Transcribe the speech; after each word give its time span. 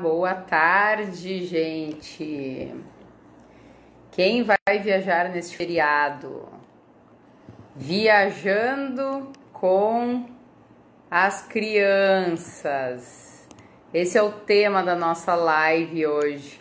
boa 0.00 0.34
tarde, 0.34 1.44
gente. 1.46 2.74
Quem 4.10 4.42
vai 4.42 4.58
viajar 4.82 5.30
nesse 5.30 5.56
feriado? 5.56 6.48
Viajando 7.74 9.32
com 9.52 10.28
as 11.10 11.46
crianças. 11.46 13.14
Esse 13.92 14.18
é 14.18 14.22
o 14.22 14.32
tema 14.32 14.82
da 14.82 14.94
nossa 14.94 15.34
live 15.34 16.06
hoje. 16.06 16.60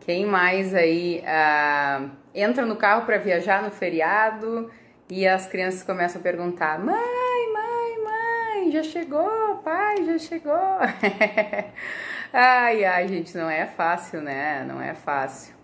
Quem 0.00 0.26
mais 0.26 0.74
aí 0.74 1.22
ah, 1.26 2.08
entra 2.34 2.66
no 2.66 2.76
carro 2.76 3.06
para 3.06 3.18
viajar 3.18 3.62
no 3.62 3.70
feriado 3.70 4.70
e 5.08 5.26
as 5.26 5.46
crianças 5.46 5.82
começam 5.82 6.20
a 6.20 6.24
perguntar: 6.24 6.78
mãe, 6.78 7.52
mãe, 7.52 8.04
mãe, 8.04 8.72
já 8.72 8.82
chegou? 8.82 9.56
Pai, 9.64 10.04
já 10.04 10.18
chegou? 10.18 10.54
ai, 12.34 12.84
ai, 12.84 13.08
gente, 13.08 13.36
não 13.36 13.48
é 13.48 13.66
fácil, 13.66 14.20
né? 14.20 14.64
Não 14.64 14.80
é 14.82 14.94
fácil. 14.94 15.54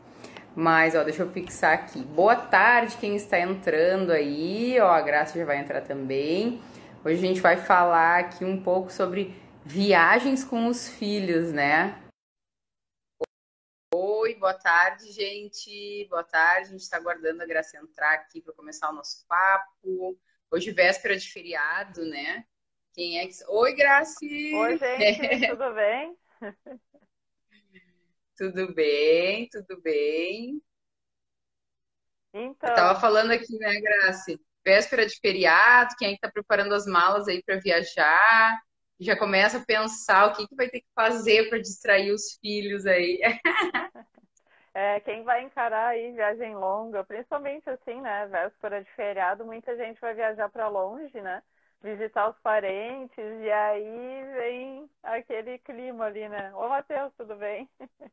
Mas, 0.55 0.95
ó, 0.95 1.03
deixa 1.03 1.23
eu 1.23 1.31
fixar 1.31 1.75
aqui. 1.75 2.01
Boa 2.03 2.37
tarde, 2.37 2.97
quem 2.97 3.17
está 3.17 3.39
entrando 3.39 4.13
aí. 4.13 4.79
Ó, 4.81 4.89
a 4.89 5.01
Graça 5.01 5.39
já 5.39 5.45
vai 5.45 5.59
entrar 5.59 5.81
também. 5.81 6.63
Hoje 7.05 7.17
a 7.17 7.27
gente 7.27 7.41
vai 7.41 7.57
falar 7.57 8.21
aqui 8.21 8.45
um 8.45 8.63
pouco 8.63 8.91
sobre 8.93 9.35
viagens 9.65 10.45
com 10.45 10.67
os 10.67 10.89
filhos, 10.89 11.53
né? 11.53 12.01
Oi, 13.93 14.35
boa 14.37 14.55
tarde, 14.55 15.11
gente. 15.11 16.07
Boa 16.09 16.23
tarde. 16.23 16.69
A 16.69 16.71
gente 16.73 16.83
está 16.83 16.99
aguardando 16.99 17.43
a 17.43 17.47
Graça 17.47 17.79
entrar 17.79 18.13
aqui 18.13 18.41
para 18.41 18.53
começar 18.53 18.91
o 18.91 18.95
nosso 18.95 19.27
papo. 19.27 20.17
Hoje, 20.51 20.71
véspera 20.73 21.17
de 21.17 21.33
feriado, 21.33 22.05
né? 22.05 22.45
Quem 22.93 23.19
é 23.19 23.27
que. 23.27 23.35
Oi, 23.49 23.75
Grace! 23.75 24.55
Oi, 24.55 24.79
gente, 24.79 25.49
tudo 25.51 25.75
bem? 25.75 26.20
tudo 28.37 28.75
bem, 28.75 29.49
tudo 29.51 29.81
bem. 29.83 30.63
Então. 32.33 32.71
Eu 32.71 32.75
tava 32.75 33.01
falando 33.01 33.33
aqui, 33.33 33.59
né, 33.59 33.81
Grace? 33.81 34.41
Véspera 34.65 35.07
de 35.07 35.19
feriado, 35.21 35.95
quem 35.99 36.11
é 36.11 36.15
que 36.15 36.21
tá 36.21 36.31
preparando 36.31 36.75
as 36.75 36.87
malas 36.87 37.27
aí 37.29 37.43
para 37.43 37.59
viajar? 37.61 38.61
Já 38.99 39.17
começa 39.17 39.59
a 39.59 39.65
pensar 39.65 40.27
o 40.27 40.35
que, 40.35 40.47
que 40.47 40.55
vai 40.55 40.69
ter 40.69 40.81
que 40.81 40.89
fazer 40.95 41.49
para 41.49 41.59
distrair 41.59 42.13
os 42.13 42.39
filhos 42.41 42.87
aí. 42.87 43.21
É, 44.73 45.01
quem 45.01 45.25
vai 45.25 45.43
encarar 45.43 45.89
aí 45.89 46.13
viagem 46.13 46.55
longa, 46.55 47.03
principalmente 47.03 47.69
assim, 47.69 48.01
né, 48.01 48.27
véspera 48.29 48.83
de 48.83 48.91
feriado, 48.93 49.45
muita 49.45 49.77
gente 49.77 50.01
vai 50.01 50.15
viajar 50.15 50.49
para 50.49 50.69
longe, 50.69 51.21
né? 51.21 51.43
Visitar 51.83 52.29
os 52.29 52.39
parentes, 52.41 53.17
e 53.19 53.51
aí 53.51 54.25
vem 54.35 54.91
aquele 55.03 55.59
clima 55.59 56.07
ali, 56.07 56.29
né? 56.29 56.53
Ô, 56.55 56.69
Matheus, 56.69 57.13
tudo 57.17 57.37
bem? 57.37 57.69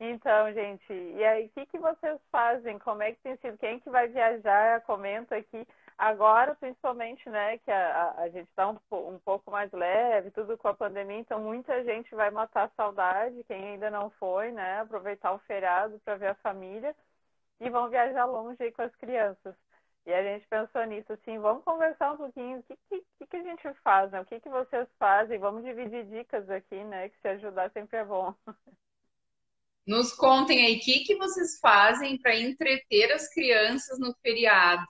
então, 0.00 0.52
gente, 0.52 0.92
e 0.92 1.24
aí, 1.24 1.46
o 1.46 1.50
que, 1.50 1.66
que 1.66 1.78
vocês 1.78 2.20
fazem? 2.30 2.78
Como 2.80 3.02
é 3.02 3.12
que 3.12 3.20
tem 3.20 3.36
sido? 3.36 3.58
Quem 3.58 3.80
que 3.80 3.90
vai 3.90 4.08
viajar? 4.08 4.80
Comenta 4.82 5.36
aqui. 5.36 5.66
Agora, 5.96 6.54
principalmente, 6.56 7.28
né, 7.30 7.58
que 7.58 7.70
a, 7.70 8.14
a, 8.18 8.28
gente 8.28 8.48
está 8.48 8.68
um, 8.68 8.78
um 8.90 9.18
pouco 9.20 9.50
mais 9.50 9.70
leve, 9.72 10.30
tudo 10.32 10.58
com 10.58 10.68
a 10.68 10.74
pandemia, 10.74 11.18
então 11.18 11.40
muita 11.40 11.84
gente 11.84 12.12
vai 12.14 12.30
matar 12.30 12.64
a 12.64 12.70
saudade, 12.70 13.44
quem 13.44 13.74
ainda 13.74 13.90
não 13.90 14.10
foi, 14.10 14.50
né, 14.50 14.80
aproveitar 14.80 15.32
o 15.32 15.38
feriado 15.40 16.00
para 16.00 16.16
ver 16.16 16.28
a 16.28 16.34
família 16.36 16.96
e 17.60 17.70
vão 17.70 17.88
viajar 17.88 18.24
longe 18.24 18.60
aí 18.62 18.72
com 18.72 18.82
as 18.82 18.94
crianças. 18.96 19.54
E 20.04 20.12
a 20.12 20.22
gente 20.22 20.46
pensou 20.48 20.84
nisso, 20.84 21.12
assim, 21.12 21.38
vamos 21.38 21.62
conversar 21.64 22.12
um 22.12 22.16
pouquinho, 22.16 22.58
o 22.58 22.62
que, 22.64 22.76
que, 23.18 23.26
que 23.26 23.36
a 23.36 23.42
gente 23.42 23.72
faz, 23.84 24.10
né? 24.10 24.20
O 24.20 24.24
que, 24.24 24.40
que 24.40 24.48
vocês 24.48 24.88
fazem? 24.98 25.38
Vamos 25.38 25.62
dividir 25.62 26.04
dicas 26.06 26.50
aqui, 26.50 26.82
né? 26.84 27.08
Que 27.08 27.18
se 27.20 27.28
ajudar 27.28 27.70
sempre 27.70 27.98
é 27.98 28.04
bom. 28.04 28.34
Nos 29.86 30.12
contem 30.12 30.64
aí, 30.64 30.76
o 30.76 30.80
que, 30.80 31.00
que 31.00 31.16
vocês 31.16 31.58
fazem 31.60 32.18
para 32.18 32.36
entreter 32.36 33.12
as 33.12 33.28
crianças 33.32 33.98
no 33.98 34.14
feriado, 34.22 34.86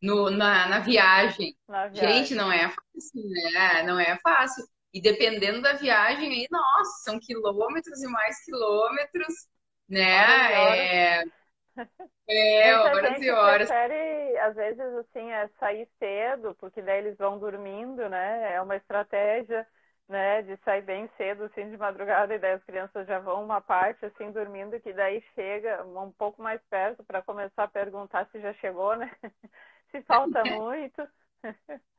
no, 0.00 0.30
na, 0.30 0.68
na, 0.68 0.78
viagem. 0.78 1.54
na 1.68 1.88
viagem? 1.88 2.14
Gente, 2.14 2.34
não 2.34 2.50
é 2.50 2.68
fácil, 2.68 3.28
né? 3.28 3.82
Não 3.82 3.98
é 3.98 4.18
fácil. 4.18 4.64
E 4.92 5.00
dependendo 5.00 5.60
da 5.60 5.74
viagem 5.74 6.30
aí, 6.30 6.46
nossa, 6.50 7.02
são 7.04 7.20
quilômetros 7.20 8.02
e 8.02 8.08
mais 8.08 8.42
quilômetros, 8.44 9.34
né? 9.88 11.20
É... 11.20 11.24
É, 12.28 12.74
Muita 12.74 12.94
horas 12.94 13.18
gente 13.18 13.20
e 13.20 13.30
horas. 13.30 13.68
prefere, 13.68 14.38
às 14.38 14.54
vezes, 14.56 14.80
assim, 14.80 15.30
é 15.30 15.48
sair 15.58 15.88
cedo, 15.98 16.54
porque 16.56 16.82
daí 16.82 16.98
eles 16.98 17.16
vão 17.18 17.38
dormindo, 17.38 18.08
né? 18.08 18.54
É 18.54 18.60
uma 18.60 18.76
estratégia, 18.76 19.66
né, 20.08 20.42
de 20.42 20.56
sair 20.58 20.82
bem 20.82 21.08
cedo, 21.16 21.44
assim, 21.44 21.70
de 21.70 21.76
madrugada, 21.76 22.34
e 22.34 22.38
daí 22.38 22.52
as 22.54 22.64
crianças 22.64 23.06
já 23.06 23.18
vão 23.18 23.44
uma 23.44 23.60
parte, 23.60 24.04
assim, 24.06 24.30
dormindo, 24.32 24.80
que 24.80 24.92
daí 24.92 25.22
chega 25.34 25.84
um 25.84 26.10
pouco 26.12 26.42
mais 26.42 26.60
perto 26.70 27.04
para 27.04 27.22
começar 27.22 27.64
a 27.64 27.68
perguntar 27.68 28.26
se 28.32 28.40
já 28.40 28.52
chegou, 28.54 28.96
né? 28.96 29.10
se 29.92 30.02
falta 30.02 30.44
muito. 30.46 31.06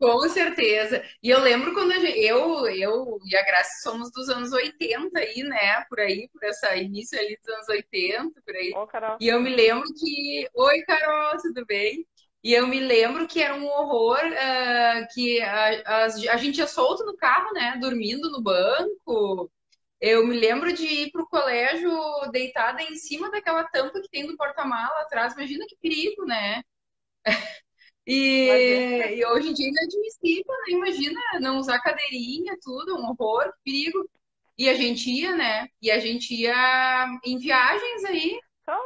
Com 0.00 0.26
certeza. 0.30 1.04
E 1.22 1.28
eu 1.28 1.40
lembro 1.40 1.74
quando 1.74 1.92
gente, 1.92 2.18
eu, 2.20 2.66
eu 2.68 3.18
e 3.22 3.36
a 3.36 3.44
Graça 3.44 3.82
somos 3.82 4.10
dos 4.10 4.30
anos 4.30 4.50
80 4.50 5.18
aí, 5.18 5.42
né? 5.42 5.84
Por 5.90 6.00
aí, 6.00 6.26
por 6.32 6.42
essa 6.42 6.74
início 6.74 7.18
ali 7.18 7.36
dos 7.36 7.54
anos 7.54 7.68
80, 7.68 8.40
por 8.40 8.56
aí. 8.56 8.72
Ô, 8.74 8.86
Carol. 8.86 9.18
E 9.20 9.28
eu 9.28 9.38
me 9.42 9.54
lembro 9.54 9.84
que. 9.92 10.48
Oi, 10.54 10.82
Carol, 10.84 11.36
tudo 11.42 11.66
bem? 11.66 12.06
E 12.42 12.54
eu 12.54 12.66
me 12.66 12.80
lembro 12.80 13.28
que 13.28 13.42
era 13.42 13.54
um 13.54 13.66
horror 13.66 14.20
uh, 14.24 15.06
que 15.12 15.42
a, 15.42 15.82
a, 15.84 16.04
a, 16.06 16.36
gente 16.38 16.56
ia 16.58 16.66
solto 16.66 17.04
no 17.04 17.14
carro, 17.14 17.52
né? 17.52 17.76
Dormindo 17.78 18.30
no 18.30 18.42
banco. 18.42 19.52
Eu 20.00 20.26
me 20.26 20.34
lembro 20.34 20.72
de 20.72 20.86
ir 20.86 21.10
para 21.12 21.22
o 21.22 21.28
colégio 21.28 21.92
deitada 22.32 22.82
em 22.82 22.96
cima 22.96 23.30
daquela 23.30 23.64
tampa 23.64 24.00
que 24.00 24.08
tem 24.08 24.26
do 24.26 24.36
porta-mala 24.36 25.02
atrás. 25.02 25.34
Imagina 25.34 25.66
que 25.68 25.76
perigo, 25.76 26.24
né? 26.24 26.62
E, 28.06 29.18
e, 29.18 29.26
hoje 29.26 29.50
em 29.50 29.52
dia 29.52 29.66
é 29.66 29.70
inadmissível, 29.70 30.54
né? 30.54 30.70
Imagina 30.70 31.20
não 31.40 31.58
usar 31.58 31.80
cadeirinha, 31.80 32.56
tudo, 32.62 32.96
um 32.96 33.10
horror, 33.10 33.52
perigo. 33.64 34.08
E 34.58 34.68
a 34.68 34.74
gente 34.74 35.10
ia, 35.10 35.34
né? 35.34 35.68
E 35.80 35.90
a 35.90 35.98
gente 35.98 36.34
ia 36.34 37.06
em 37.24 37.38
viagens 37.38 38.04
aí, 38.04 38.38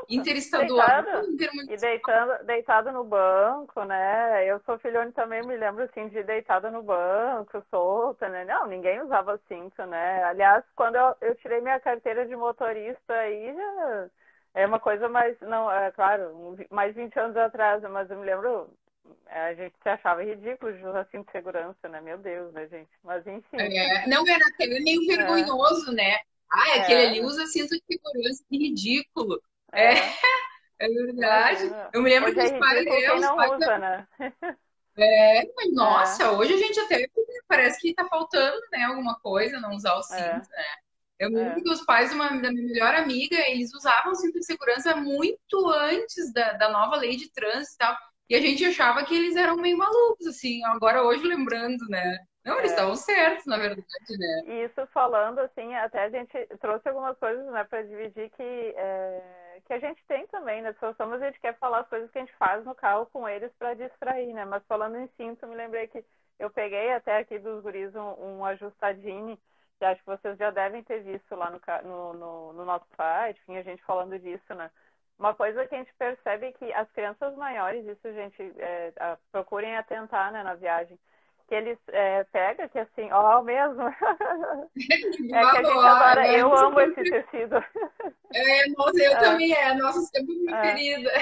interestadual. 0.08 0.86
Deitado, 1.02 1.70
e 1.70 1.76
deitando, 1.76 2.44
deitado 2.44 2.92
no 2.92 3.04
banco, 3.04 3.82
né? 3.84 4.46
Eu 4.46 4.60
sou 4.60 4.78
filhone 4.78 5.12
também, 5.12 5.42
me 5.46 5.56
lembro 5.56 5.84
assim 5.84 6.08
de 6.08 6.22
deitada 6.22 6.70
no 6.70 6.82
banco, 6.82 7.62
solta, 7.70 8.28
né? 8.28 8.44
Não, 8.44 8.66
ninguém 8.66 9.00
usava 9.02 9.40
cinto, 9.48 9.84
né? 9.86 10.22
Aliás, 10.24 10.64
quando 10.76 10.96
eu, 10.96 11.16
eu 11.20 11.34
tirei 11.36 11.60
minha 11.60 11.80
carteira 11.80 12.26
de 12.26 12.36
motorista 12.36 13.12
aí, 13.14 13.54
já 13.54 14.08
é 14.54 14.66
uma 14.66 14.78
coisa 14.78 15.08
mais, 15.08 15.38
não, 15.40 15.70
é 15.70 15.90
claro, 15.90 16.56
mais 16.70 16.94
20 16.94 17.18
anos 17.18 17.36
atrás, 17.36 17.82
mas 17.82 18.10
eu 18.10 18.18
me 18.18 18.26
lembro 18.26 18.70
a 19.26 19.54
gente 19.54 19.74
se 19.82 19.88
achava 19.88 20.22
ridículo 20.22 20.72
de 20.72 20.86
usar 20.86 21.06
cinto 21.10 21.26
de 21.26 21.32
segurança, 21.32 21.88
né? 21.88 22.00
Meu 22.00 22.18
Deus, 22.18 22.52
né, 22.52 22.66
gente? 22.68 22.90
Mas 23.02 23.26
enfim. 23.26 23.56
É, 23.58 24.06
não 24.06 24.26
era 24.26 24.44
até 24.46 24.66
meio 24.66 25.02
é. 25.02 25.16
vergonhoso, 25.16 25.90
é. 25.90 25.94
né? 25.94 26.18
Ah, 26.50 26.76
é. 26.76 26.80
aquele 26.80 27.06
ali 27.06 27.20
usa 27.20 27.46
cinto 27.46 27.70
de 27.70 27.82
segurança, 27.90 28.44
que 28.48 28.56
ridículo. 28.56 29.40
É, 29.72 29.94
é, 29.94 29.98
é 30.78 30.88
verdade. 30.88 31.70
Eu 31.92 32.02
me 32.02 32.10
lembro 32.10 32.30
hoje 32.30 32.38
que 32.38 32.54
os 32.54 32.60
pais. 32.60 32.84
Quem 32.84 33.20
não 33.20 33.36
pais 33.36 33.52
usa, 33.52 33.78
né? 33.78 34.08
É, 34.96 35.52
mas 35.56 35.74
nossa, 35.74 36.30
hoje 36.32 36.54
a 36.54 36.58
gente 36.58 36.78
até 36.78 37.08
parece 37.48 37.80
que 37.80 37.94
tá 37.94 38.06
faltando, 38.06 38.60
né? 38.70 38.84
Alguma 38.84 39.18
coisa, 39.18 39.60
não 39.60 39.74
usar 39.74 39.94
o 39.94 40.02
cinto, 40.02 40.20
né? 40.20 40.64
Eu 41.18 41.30
me 41.30 41.36
lembro 41.36 41.62
que 41.62 41.70
os 41.70 41.84
pais 41.84 42.12
uma, 42.12 42.28
da 42.28 42.50
minha 42.50 42.66
melhor 42.66 42.94
amiga, 42.94 43.36
eles 43.48 43.72
usavam 43.72 44.14
cinto 44.14 44.38
de 44.38 44.46
segurança 44.46 44.94
muito 44.96 45.68
antes 45.70 46.32
da, 46.32 46.52
da 46.54 46.70
nova 46.70 46.96
lei 46.96 47.16
de 47.16 47.30
trânsito 47.30 47.74
e 47.74 47.78
tal. 47.78 47.96
E 48.28 48.34
a 48.34 48.40
gente 48.40 48.64
achava 48.64 49.04
que 49.04 49.14
eles 49.14 49.36
eram 49.36 49.56
meio 49.56 49.76
malucos, 49.76 50.26
assim, 50.26 50.64
agora 50.64 51.02
hoje 51.02 51.26
lembrando, 51.26 51.86
né? 51.88 52.18
Não, 52.44 52.58
eles 52.58 52.72
é. 52.72 52.74
estavam 52.74 52.94
certos, 52.94 53.46
na 53.46 53.56
verdade, 53.56 53.86
né? 54.18 54.64
Isso 54.64 54.86
falando, 54.92 55.38
assim, 55.40 55.74
até 55.74 56.04
a 56.04 56.10
gente 56.10 56.46
trouxe 56.60 56.88
algumas 56.88 57.18
coisas, 57.18 57.44
né, 57.52 57.64
para 57.64 57.82
dividir 57.82 58.30
que, 58.30 58.42
é, 58.76 59.60
que 59.64 59.72
a 59.72 59.78
gente 59.78 60.02
tem 60.06 60.26
também, 60.26 60.62
né? 60.62 60.74
Somos 60.96 61.22
a 61.22 61.26
gente 61.26 61.40
quer 61.40 61.56
falar 61.58 61.80
as 61.80 61.88
coisas 61.88 62.10
que 62.10 62.18
a 62.18 62.20
gente 62.20 62.36
faz 62.36 62.64
no 62.64 62.74
carro 62.74 63.06
com 63.06 63.28
eles 63.28 63.50
para 63.58 63.74
distrair, 63.74 64.32
né? 64.34 64.44
Mas 64.44 64.62
falando 64.66 64.96
em 64.96 65.08
cinto, 65.16 65.46
me 65.46 65.54
lembrei 65.54 65.86
que 65.88 66.04
eu 66.38 66.50
peguei 66.50 66.92
até 66.92 67.18
aqui 67.18 67.38
dos 67.38 67.62
guris 67.62 67.94
um, 67.94 68.38
um 68.38 68.44
ajustadinho, 68.44 69.38
que 69.78 69.84
acho 69.84 70.00
que 70.00 70.06
vocês 70.06 70.36
já 70.38 70.50
devem 70.50 70.82
ter 70.82 71.02
visto 71.02 71.34
lá 71.34 71.50
no, 71.50 71.60
no, 71.88 72.12
no, 72.14 72.52
no 72.52 72.64
nosso 72.64 72.86
site, 72.96 73.40
enfim, 73.42 73.56
a 73.56 73.62
gente 73.62 73.82
falando 73.84 74.18
disso, 74.18 74.54
né? 74.54 74.70
Uma 75.18 75.34
coisa 75.34 75.66
que 75.66 75.74
a 75.74 75.78
gente 75.78 75.94
percebe 75.94 76.46
é 76.46 76.52
que 76.52 76.72
as 76.72 76.90
crianças 76.90 77.34
maiores, 77.36 77.86
isso, 77.86 78.12
gente, 78.12 78.42
é, 78.58 78.92
a, 78.98 79.16
procurem 79.30 79.76
atentar 79.76 80.32
né, 80.32 80.42
na 80.42 80.54
viagem, 80.54 80.98
que 81.46 81.54
eles 81.54 81.78
é, 81.88 82.24
pegam, 82.24 82.68
que 82.68 82.78
assim, 82.78 83.10
ó, 83.12 83.42
mesmo. 83.42 83.82
é 83.88 83.94
que 84.74 85.34
a 85.34 85.62
gente 85.62 85.86
adora, 85.86 86.22
né? 86.22 86.40
eu 86.40 86.54
amo 86.54 86.80
esse 86.80 87.02
tecido. 87.02 87.56
É, 88.36 88.68
nossa, 88.70 89.00
eu 89.00 89.12
é. 89.12 89.20
também 89.20 89.54
é, 89.54 89.74
nossa, 89.74 90.00
sempre 90.00 90.34
minha 90.34 90.56
é. 90.56 90.62
querida. 90.62 91.12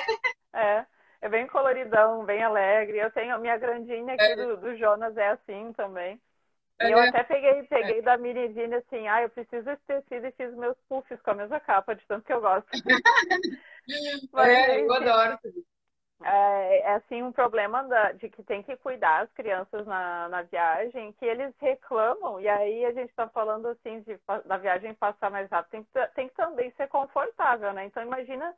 É, 0.54 0.86
é 1.20 1.28
bem 1.28 1.46
coloridão, 1.46 2.24
bem 2.24 2.42
alegre. 2.42 2.96
Eu 2.96 3.10
tenho, 3.10 3.38
minha 3.38 3.58
grandinha 3.58 4.14
aqui 4.14 4.24
é. 4.24 4.36
do, 4.36 4.56
do 4.56 4.74
Jonas 4.78 5.14
é 5.18 5.28
assim 5.28 5.74
também. 5.74 6.18
Eu 6.80 6.98
é. 6.98 7.08
até 7.08 7.22
peguei, 7.24 7.62
peguei 7.64 7.98
é. 7.98 8.02
da 8.02 8.16
Miridine 8.16 8.74
assim, 8.74 9.06
ah, 9.08 9.22
eu 9.22 9.30
preciso 9.30 9.64
desse 9.64 9.82
tecido 9.86 10.26
e 10.26 10.32
fiz 10.32 10.54
meus 10.54 10.76
puffs 10.88 11.20
com 11.22 11.30
a 11.30 11.34
mesma 11.34 11.60
capa, 11.60 11.94
de 11.94 12.04
tanto 12.06 12.24
que 12.24 12.32
eu 12.32 12.40
gosto. 12.40 12.68
Mas, 14.32 14.48
é, 14.48 14.80
eu 14.80 14.92
adoro. 14.92 15.38
É, 16.24 16.78
é, 16.78 16.94
assim 16.94 17.22
um 17.22 17.32
problema 17.32 17.82
da, 17.84 18.12
de 18.12 18.28
que 18.28 18.42
tem 18.44 18.62
que 18.62 18.76
cuidar 18.76 19.22
as 19.22 19.32
crianças 19.32 19.86
na, 19.86 20.28
na 20.28 20.42
viagem, 20.42 21.12
que 21.14 21.24
eles 21.24 21.52
reclamam, 21.58 22.40
e 22.40 22.48
aí 22.48 22.84
a 22.84 22.92
gente 22.92 23.10
está 23.10 23.28
falando 23.28 23.66
assim 23.68 24.00
de, 24.02 24.18
da 24.44 24.56
viagem 24.56 24.94
passar 24.94 25.30
mais 25.30 25.50
rápido, 25.50 25.70
tem 25.70 25.82
que, 25.82 26.14
tem 26.14 26.28
que 26.28 26.34
também 26.34 26.70
ser 26.76 26.88
confortável, 26.88 27.72
né? 27.72 27.86
Então 27.86 28.02
imagina 28.02 28.54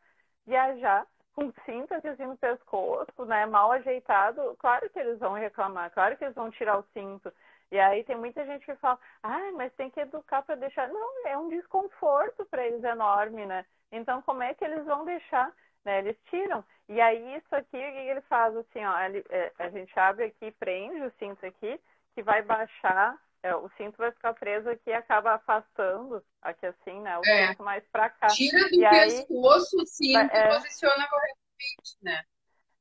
viajar 0.46 1.06
com 1.34 1.52
cinta 1.64 1.96
assim 1.96 2.26
no 2.26 2.36
pescoço, 2.36 3.24
né, 3.24 3.44
mal 3.46 3.72
ajeitado, 3.72 4.54
claro 4.58 4.88
que 4.90 4.98
eles 4.98 5.18
vão 5.18 5.32
reclamar, 5.32 5.90
claro 5.90 6.16
que 6.16 6.24
eles 6.24 6.34
vão 6.34 6.50
tirar 6.50 6.78
o 6.78 6.86
cinto. 6.92 7.32
E 7.74 7.80
aí 7.80 8.04
tem 8.04 8.14
muita 8.14 8.46
gente 8.46 8.64
que 8.64 8.76
fala, 8.76 8.96
ah, 9.20 9.50
mas 9.56 9.72
tem 9.72 9.90
que 9.90 9.98
educar 9.98 10.42
para 10.42 10.54
deixar. 10.54 10.88
Não, 10.90 11.26
é 11.26 11.36
um 11.36 11.48
desconforto 11.48 12.46
para 12.46 12.64
eles 12.64 12.84
enorme, 12.84 13.44
né? 13.46 13.66
Então 13.90 14.22
como 14.22 14.44
é 14.44 14.54
que 14.54 14.64
eles 14.64 14.84
vão 14.84 15.04
deixar? 15.04 15.52
Né? 15.84 15.98
Eles 15.98 16.16
tiram. 16.30 16.64
E 16.88 17.00
aí 17.00 17.36
isso 17.36 17.52
aqui, 17.52 17.76
o 17.76 17.92
que 17.92 17.98
ele 17.98 18.20
faz 18.22 18.56
assim, 18.56 18.84
ó, 18.84 19.00
ele, 19.00 19.24
é, 19.28 19.52
a 19.58 19.68
gente 19.70 19.98
abre 19.98 20.26
aqui, 20.26 20.52
prende 20.52 21.02
o 21.02 21.12
cinto 21.18 21.44
aqui, 21.44 21.80
que 22.14 22.22
vai 22.22 22.42
baixar, 22.42 23.20
é, 23.42 23.52
o 23.56 23.68
cinto 23.76 23.96
vai 23.96 24.12
ficar 24.12 24.34
preso 24.34 24.70
aqui 24.70 24.90
e 24.90 24.94
acaba 24.94 25.34
afastando 25.34 26.24
aqui 26.42 26.66
assim, 26.66 27.00
né? 27.00 27.18
O 27.18 27.22
é. 27.26 27.48
cinto 27.48 27.64
mais 27.64 27.84
para 27.88 28.08
cá. 28.08 28.28
Tira 28.28 28.68
do 28.68 28.84
e 28.84 28.88
pescoço 28.88 29.82
o 29.82 29.84
cinto 29.84 30.32
é, 30.32 30.46
e 30.46 30.48
posiciona 30.48 31.08
corretamente, 31.08 31.98
né? 32.00 32.22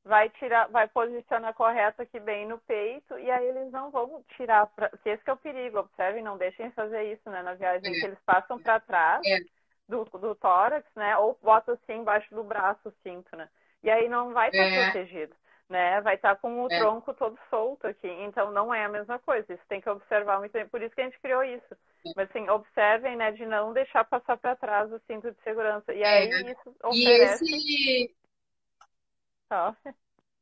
Vai 0.06 0.30
tirar, 0.32 0.68
vai 0.68 0.88
posicionar 0.88 1.54
correto 1.54 2.02
aqui 2.02 2.20
bem 2.20 2.46
no 2.46 2.58
peito 2.60 3.18
e 3.18 3.32
aí 3.32 3.48
eles 3.48 3.72
não 3.72 3.90
vão 3.90 4.22
tirar, 4.36 4.68
pra, 4.68 4.90
porque 4.90 5.10
esse 5.10 5.24
é 5.26 5.32
o 5.32 5.38
perigo, 5.38 5.80
observem, 5.80 6.22
não 6.22 6.38
deixem 6.38 6.70
fazer 6.72 7.14
isso, 7.14 7.30
né, 7.30 7.42
na 7.42 7.54
viagem, 7.54 7.90
é. 7.90 8.00
que 8.00 8.06
eles 8.06 8.20
passam 8.26 8.60
para 8.60 8.82
trás 8.82 9.26
é. 9.26 9.40
do, 9.88 10.04
do 10.04 10.36
tórax, 10.36 10.86
né, 10.94 11.16
ou 11.18 11.40
botam 11.42 11.74
assim 11.76 12.02
embaixo 12.02 12.36
do 12.36 12.44
braço 12.44 12.90
o 12.90 12.94
cinto, 13.02 13.34
né. 13.38 13.48
E 13.84 13.90
aí 13.90 14.08
não 14.08 14.32
vai 14.32 14.50
estar 14.50 14.64
é. 14.64 14.84
protegido, 14.86 15.36
né? 15.70 16.00
Vai 16.02 16.16
estar 16.16 16.38
com 16.38 16.64
o 16.64 16.72
é. 16.72 16.80
tronco 16.80 17.14
todo 17.14 17.38
solto 17.50 17.86
aqui. 17.86 18.08
Então 18.08 18.50
não 18.52 18.74
é 18.74 18.86
a 18.86 18.90
mesma 18.90 19.20
coisa. 19.20 19.54
Isso 19.54 19.64
tem 19.68 19.82
que 19.82 19.90
observar 19.90 20.40
muito 20.40 20.54
bem. 20.54 20.68
Por 20.68 20.82
isso 20.82 20.96
que 20.96 21.02
a 21.02 21.04
gente 21.04 21.20
criou 21.20 21.44
isso. 21.44 21.74
É. 22.06 22.12
Mas 22.16 22.30
assim, 22.30 22.50
observem, 22.50 23.18
né, 23.18 23.32
de 23.34 23.46
não 23.46 23.74
deixar 23.74 24.06
passar 24.06 24.38
para 24.38 24.56
trás 24.56 24.92
o 24.92 25.00
cinto 25.06 25.30
de 25.30 25.42
segurança. 25.44 25.94
E 25.94 26.04
aí 26.04 26.30
isso 26.30 26.76
oferece. 26.82 27.44
E 27.44 28.06
esse... 28.06 28.16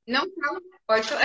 Não 0.07 0.21
fala, 0.33 0.59
pode 0.87 1.07
falar. 1.07 1.23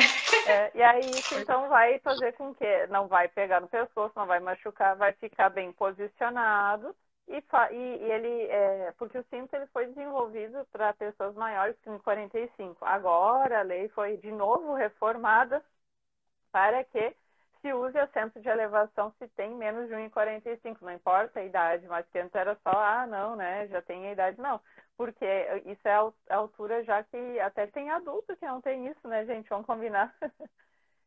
É, 0.48 0.70
e 0.74 0.82
aí 0.82 1.00
isso 1.10 1.34
então 1.34 1.68
vai 1.68 1.98
fazer 2.00 2.32
com 2.34 2.54
que 2.54 2.86
não 2.88 3.08
vai 3.08 3.26
pegar 3.28 3.60
no 3.60 3.68
pescoço, 3.68 4.12
não 4.14 4.26
vai 4.26 4.38
machucar, 4.38 4.96
vai 4.96 5.12
ficar 5.14 5.48
bem 5.48 5.72
posicionado 5.72 6.94
e, 7.26 7.36
e, 7.36 7.74
e 7.74 8.12
ele, 8.12 8.42
é, 8.44 8.92
porque 8.98 9.18
o 9.18 9.24
cinto 9.24 9.54
ele 9.54 9.66
foi 9.68 9.86
desenvolvido 9.86 10.64
para 10.70 10.92
pessoas 10.94 11.34
maiores 11.34 11.76
que 11.82 11.90
em 11.90 11.98
45. 11.98 12.84
Agora 12.84 13.60
a 13.60 13.62
lei 13.62 13.88
foi 13.88 14.16
de 14.18 14.30
novo 14.30 14.74
reformada 14.74 15.62
para 16.52 16.84
que 16.84 17.14
se 17.60 17.72
use 17.72 17.98
assento 17.98 18.40
de 18.40 18.48
elevação 18.48 19.12
se 19.18 19.26
tem 19.28 19.54
menos 19.54 19.88
de 19.88 19.94
1,45, 19.94 20.76
não 20.82 20.92
importa 20.92 21.40
a 21.40 21.44
idade, 21.44 21.86
mas 21.88 22.06
que 22.08 22.18
antes 22.18 22.34
era 22.34 22.54
só, 22.62 22.70
ah, 22.70 23.06
não, 23.06 23.34
né, 23.34 23.66
já 23.68 23.82
tem 23.82 24.06
a 24.06 24.12
idade, 24.12 24.40
não, 24.40 24.60
porque 24.96 25.26
isso 25.66 25.86
é 25.86 25.94
a 25.94 26.36
altura 26.36 26.82
já 26.84 27.02
que 27.04 27.40
até 27.40 27.66
tem 27.66 27.90
adulto 27.90 28.36
que 28.36 28.46
não 28.46 28.60
tem 28.60 28.86
isso, 28.88 29.06
né, 29.06 29.24
gente, 29.26 29.48
vamos 29.48 29.66
combinar. 29.66 30.14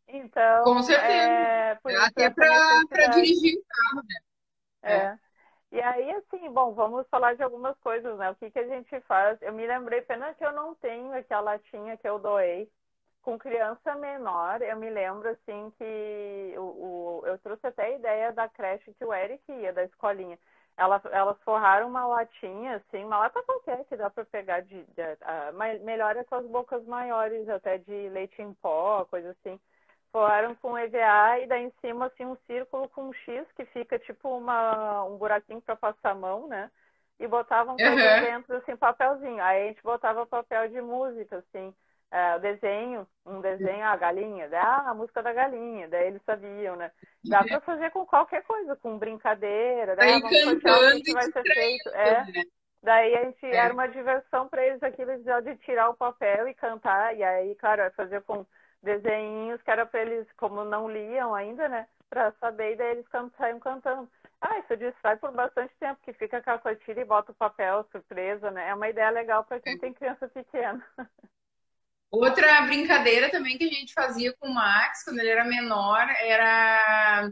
então, 0.08 0.64
Com 0.64 0.84
certeza, 0.84 1.14
é, 1.14 1.72
até 1.72 2.30
para 2.30 3.08
dirigir 3.12 3.58
o 3.58 3.64
carro, 3.68 4.06
né. 4.08 4.16
É. 4.82 4.96
é. 4.96 5.20
E 5.72 5.80
aí, 5.80 6.12
assim, 6.12 6.50
bom, 6.52 6.74
vamos 6.74 7.08
falar 7.10 7.36
de 7.36 7.44
algumas 7.44 7.78
coisas, 7.78 8.18
né? 8.18 8.32
O 8.32 8.36
que, 8.36 8.50
que 8.50 8.58
a 8.58 8.68
gente 8.68 9.00
faz? 9.02 9.40
Eu 9.42 9.54
me 9.54 9.68
lembrei, 9.68 10.02
pena 10.02 10.34
que 10.34 10.44
eu 10.44 10.52
não 10.52 10.74
tenho 10.76 11.14
aqui 11.14 11.32
a 11.32 11.40
latinha 11.40 11.96
que 11.96 12.08
eu 12.08 12.18
doei. 12.18 12.70
Com 13.22 13.38
criança 13.38 13.94
menor, 13.96 14.62
eu 14.62 14.78
me 14.78 14.90
lembro, 14.90 15.30
assim, 15.30 15.72
que 15.78 16.56
o, 16.58 16.62
o, 17.22 17.28
eu 17.28 17.38
trouxe 17.40 17.68
até 17.68 17.84
a 17.86 17.92
ideia 17.92 18.32
da 18.32 18.50
creche 18.50 18.94
que 18.94 19.06
o 19.06 19.14
Eric 19.14 19.44
ia, 19.52 19.72
da 19.72 19.84
escolinha. 19.84 20.40
Ela, 20.80 21.02
elas 21.12 21.38
forraram 21.44 21.90
uma 21.90 22.08
latinha, 22.08 22.78
assim, 22.78 23.04
uma 23.04 23.20
lata 23.20 23.44
qualquer 23.44 23.84
que 23.86 23.98
dá 23.98 24.10
para 24.10 24.24
pegar 24.26 24.62
de, 24.62 24.84
de, 24.84 25.78
de 25.78 25.84
melhor 25.84 26.16
é 26.16 26.24
com 26.24 26.36
as 26.36 26.46
bocas 26.48 26.86
maiores, 26.86 27.50
até 27.50 27.78
de 27.78 28.10
leite 28.10 28.42
em 28.42 28.54
pó, 28.54 29.06
coisa 29.06 29.32
assim 29.32 29.60
Falaram 30.12 30.56
com 30.56 30.78
EVA 30.78 31.40
e 31.40 31.48
daí 31.48 31.66
em 31.66 31.74
cima 31.82 32.08
assim 32.08 32.26
um 32.26 32.36
círculo 32.48 32.90
com 32.90 33.10
um 33.10 33.14
X 33.14 33.48
que 33.56 33.64
fica 33.66 34.00
tipo 34.00 34.28
uma, 34.30 35.04
um 35.06 35.18
buraquinho 35.18 35.62
para 35.62 35.76
passar 35.76 36.12
a 36.12 36.16
mão, 36.16 36.48
né? 36.48 36.72
E 37.20 37.28
botavam 37.28 37.74
uhum. 37.74 38.22
dentro 38.26 38.56
assim 38.58 38.76
papelzinho. 38.76 39.42
Aí 39.44 39.66
a 39.66 39.68
gente 39.68 39.84
botava 39.84 40.26
papel 40.26 40.68
de 40.70 40.82
música 40.82 41.38
assim, 41.38 41.76
é, 42.12 42.36
o 42.36 42.40
desenho, 42.40 43.08
um 43.26 43.40
desenho, 43.40 43.86
a 43.86 43.96
galinha, 43.96 44.50
ah, 44.54 44.90
a 44.90 44.94
música 44.94 45.22
da 45.22 45.32
galinha, 45.32 45.88
daí 45.88 46.08
eles 46.08 46.22
sabiam, 46.26 46.76
né? 46.76 46.92
Dá 47.24 47.44
para 47.44 47.62
fazer 47.62 47.92
com 47.92 48.06
qualquer 48.06 48.44
coisa, 48.44 48.76
com 48.76 48.98
brincadeira, 48.98 49.96
daí 49.96 50.14
ah, 50.14 50.20
vamos 50.20 50.44
cantando 50.44 51.04
que 51.04 51.14
vai 51.14 51.32
ser 51.32 51.44
feito, 51.44 51.90
é. 51.90 52.26
Né? 52.26 52.44
Daí 52.82 53.16
a 53.16 53.26
gente 53.26 53.46
é. 53.46 53.56
era 53.56 53.74
uma 53.74 53.88
diversão 53.88 54.48
para 54.48 54.66
eles 54.66 54.82
aquilo 54.82 55.12
de 55.18 55.56
tirar 55.58 55.90
o 55.90 55.98
papel 55.98 56.48
e 56.48 56.54
cantar, 56.54 57.16
e 57.16 57.24
aí, 57.24 57.54
claro, 57.56 57.92
fazer 57.92 58.22
com 58.22 58.46
desenhinhos 58.82 59.62
que 59.62 59.70
era 59.70 59.86
para 59.86 60.02
eles, 60.02 60.28
como 60.38 60.64
não 60.64 60.90
liam 60.90 61.36
ainda, 61.36 61.68
né? 61.68 61.88
Para 62.10 62.32
saber, 62.40 62.74
e 62.74 62.76
daí 62.78 62.92
eles 62.92 63.06
saíam 63.38 63.60
cantando. 63.60 64.10
Ah, 64.42 64.58
isso 64.60 64.78
distrai 64.78 65.18
por 65.18 65.32
bastante 65.32 65.76
tempo, 65.80 66.00
que 66.02 66.14
fica 66.14 66.42
com 66.42 66.52
a 66.52 66.58
cotilha 66.58 67.02
e 67.02 67.06
bota 67.06 67.34
o 67.34 67.36
papel, 67.36 67.86
surpresa, 67.92 68.50
né? 68.50 68.70
É 68.70 68.74
uma 68.74 68.90
ideia 68.90 69.10
legal 69.10 69.44
para 69.44 69.60
quem 69.60 69.78
tem 69.78 69.94
criança 69.94 70.28
pequena. 70.28 70.84
Outra 72.12 72.62
brincadeira 72.64 73.30
também 73.30 73.58
que 73.58 73.66
a 73.66 73.70
gente 73.70 73.94
fazia 73.94 74.34
com 74.40 74.48
o 74.48 74.54
Max, 74.54 75.04
quando 75.04 75.20
ele 75.20 75.30
era 75.30 75.46
menor, 75.46 76.08
era 76.22 77.32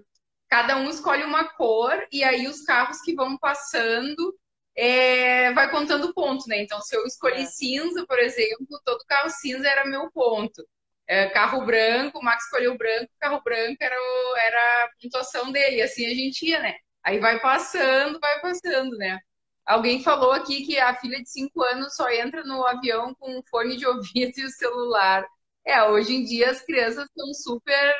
cada 0.49 0.77
um 0.77 0.89
escolhe 0.89 1.23
uma 1.23 1.45
cor 1.55 2.07
e 2.11 2.23
aí 2.23 2.47
os 2.47 2.61
carros 2.63 3.01
que 3.01 3.13
vão 3.15 3.37
passando 3.37 4.37
é, 4.75 5.51
vai 5.53 5.69
contando 5.71 6.13
ponto, 6.13 6.47
né? 6.47 6.61
Então, 6.61 6.79
se 6.81 6.95
eu 6.95 7.05
escolhi 7.05 7.41
é. 7.41 7.45
cinza, 7.45 8.05
por 8.07 8.19
exemplo, 8.19 8.79
todo 8.85 9.05
carro 9.07 9.29
cinza 9.29 9.67
era 9.67 9.85
meu 9.85 10.11
ponto 10.11 10.63
é, 11.07 11.29
carro 11.29 11.65
branco, 11.65 12.19
o 12.19 12.23
Max 12.23 12.43
escolheu 12.45 12.77
branco, 12.77 13.09
carro 13.19 13.41
branco 13.41 13.77
era, 13.79 13.95
o, 13.95 14.37
era 14.37 14.83
a 14.85 14.89
pontuação 15.01 15.51
dele, 15.51 15.81
assim 15.81 16.05
a 16.05 16.13
gente 16.13 16.45
ia, 16.45 16.59
né? 16.59 16.75
Aí 17.03 17.19
vai 17.19 17.39
passando, 17.39 18.19
vai 18.19 18.41
passando, 18.41 18.97
né? 18.97 19.19
Alguém 19.67 20.01
falou 20.03 20.31
aqui 20.31 20.65
que 20.65 20.77
a 20.79 20.95
filha 20.95 21.21
de 21.21 21.29
5 21.29 21.61
anos 21.63 21.95
só 21.95 22.09
entra 22.09 22.43
no 22.43 22.65
avião 22.65 23.13
com 23.15 23.41
fone 23.49 23.77
de 23.77 23.85
ouvido 23.85 24.33
e 24.39 24.45
o 24.45 24.49
celular. 24.49 25.25
É, 25.65 25.83
hoje 25.83 26.15
em 26.15 26.23
dia 26.23 26.51
as 26.51 26.61
crianças 26.61 27.05
estão 27.05 27.33
super, 27.33 27.93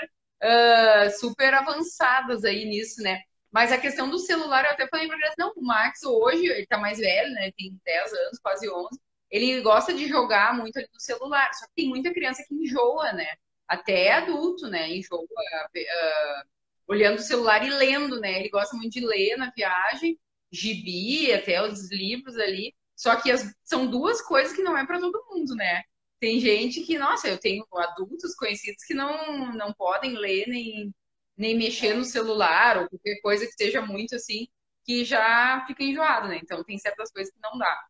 uh, 0.43 1.19
super 1.19 1.53
avançadas 1.53 2.45
aí 2.45 2.65
nisso, 2.65 3.01
né? 3.01 3.21
Mas 3.51 3.71
a 3.71 3.77
questão 3.77 4.09
do 4.09 4.19
celular, 4.19 4.65
eu 4.65 4.71
até 4.71 4.87
falei 4.87 5.07
pra 5.07 5.17
eles, 5.17 5.33
não, 5.37 5.51
o 5.55 5.63
Max 5.65 6.03
hoje, 6.03 6.45
ele 6.45 6.65
tá 6.67 6.77
mais 6.77 6.97
velho, 6.99 7.31
né? 7.33 7.51
Tem 7.57 7.77
10 7.85 8.13
anos, 8.13 8.39
quase 8.39 8.69
11 8.69 8.99
ele 9.29 9.61
gosta 9.61 9.93
de 9.93 10.07
jogar 10.07 10.55
muito 10.55 10.77
ali 10.77 10.87
no 10.93 10.99
celular. 10.99 11.53
Só 11.53 11.65
que 11.67 11.73
tem 11.75 11.89
muita 11.89 12.13
criança 12.13 12.43
que 12.47 12.55
enjoa, 12.55 13.11
né? 13.13 13.27
Até 13.67 14.13
adulto, 14.13 14.67
né? 14.67 14.89
Enjoa 14.89 15.21
uh, 15.21 16.47
olhando 16.87 17.17
o 17.17 17.21
celular 17.21 17.65
e 17.65 17.69
lendo, 17.69 18.19
né? 18.19 18.39
Ele 18.39 18.49
gosta 18.49 18.75
muito 18.75 18.93
de 18.93 19.05
ler 19.05 19.37
na 19.37 19.51
viagem, 19.51 20.17
gibi, 20.51 21.33
até 21.33 21.61
os 21.61 21.91
livros 21.91 22.35
ali. 22.37 22.73
Só 22.95 23.15
que 23.15 23.31
as, 23.31 23.53
são 23.63 23.87
duas 23.87 24.21
coisas 24.21 24.55
que 24.55 24.63
não 24.63 24.77
é 24.77 24.85
para 24.85 24.99
todo 24.99 25.25
mundo, 25.29 25.55
né? 25.55 25.83
Tem 26.19 26.39
gente 26.39 26.81
que, 26.81 26.97
nossa, 26.97 27.27
eu 27.27 27.37
tenho 27.39 27.65
adultos 27.73 28.35
conhecidos 28.35 28.83
que 28.83 28.93
não, 28.93 29.53
não 29.53 29.73
podem 29.73 30.17
ler 30.17 30.47
nem, 30.47 30.93
nem 31.37 31.55
mexer 31.55 31.93
no 31.93 32.03
celular 32.03 32.77
ou 32.79 32.89
qualquer 32.89 33.21
coisa 33.21 33.45
que 33.45 33.53
seja 33.53 33.81
muito 33.81 34.15
assim, 34.15 34.47
que 34.83 35.05
já 35.05 35.63
fica 35.67 35.83
enjoado, 35.83 36.27
né? 36.27 36.39
Então 36.41 36.63
tem 36.63 36.77
certas 36.79 37.11
coisas 37.11 37.31
que 37.31 37.39
não 37.41 37.57
dá. 37.57 37.87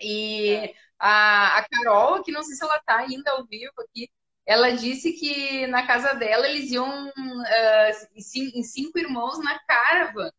E 0.00 0.50
é. 0.50 0.74
a, 0.98 1.58
a 1.58 1.68
Carol, 1.68 2.22
que 2.22 2.32
não 2.32 2.42
sei 2.42 2.56
se 2.56 2.64
ela 2.64 2.76
está 2.76 2.98
ainda 2.98 3.30
ao 3.32 3.46
vivo 3.46 3.72
aqui, 3.78 4.10
ela 4.46 4.70
disse 4.72 5.12
que 5.12 5.66
na 5.68 5.86
casa 5.86 6.12
dela 6.14 6.46
eles 6.46 6.70
iam 6.70 7.08
uh, 7.08 8.08
em 8.16 8.62
cinco 8.62 8.98
irmãos 8.98 9.38
na 9.38 9.58
caravan. 9.60 10.30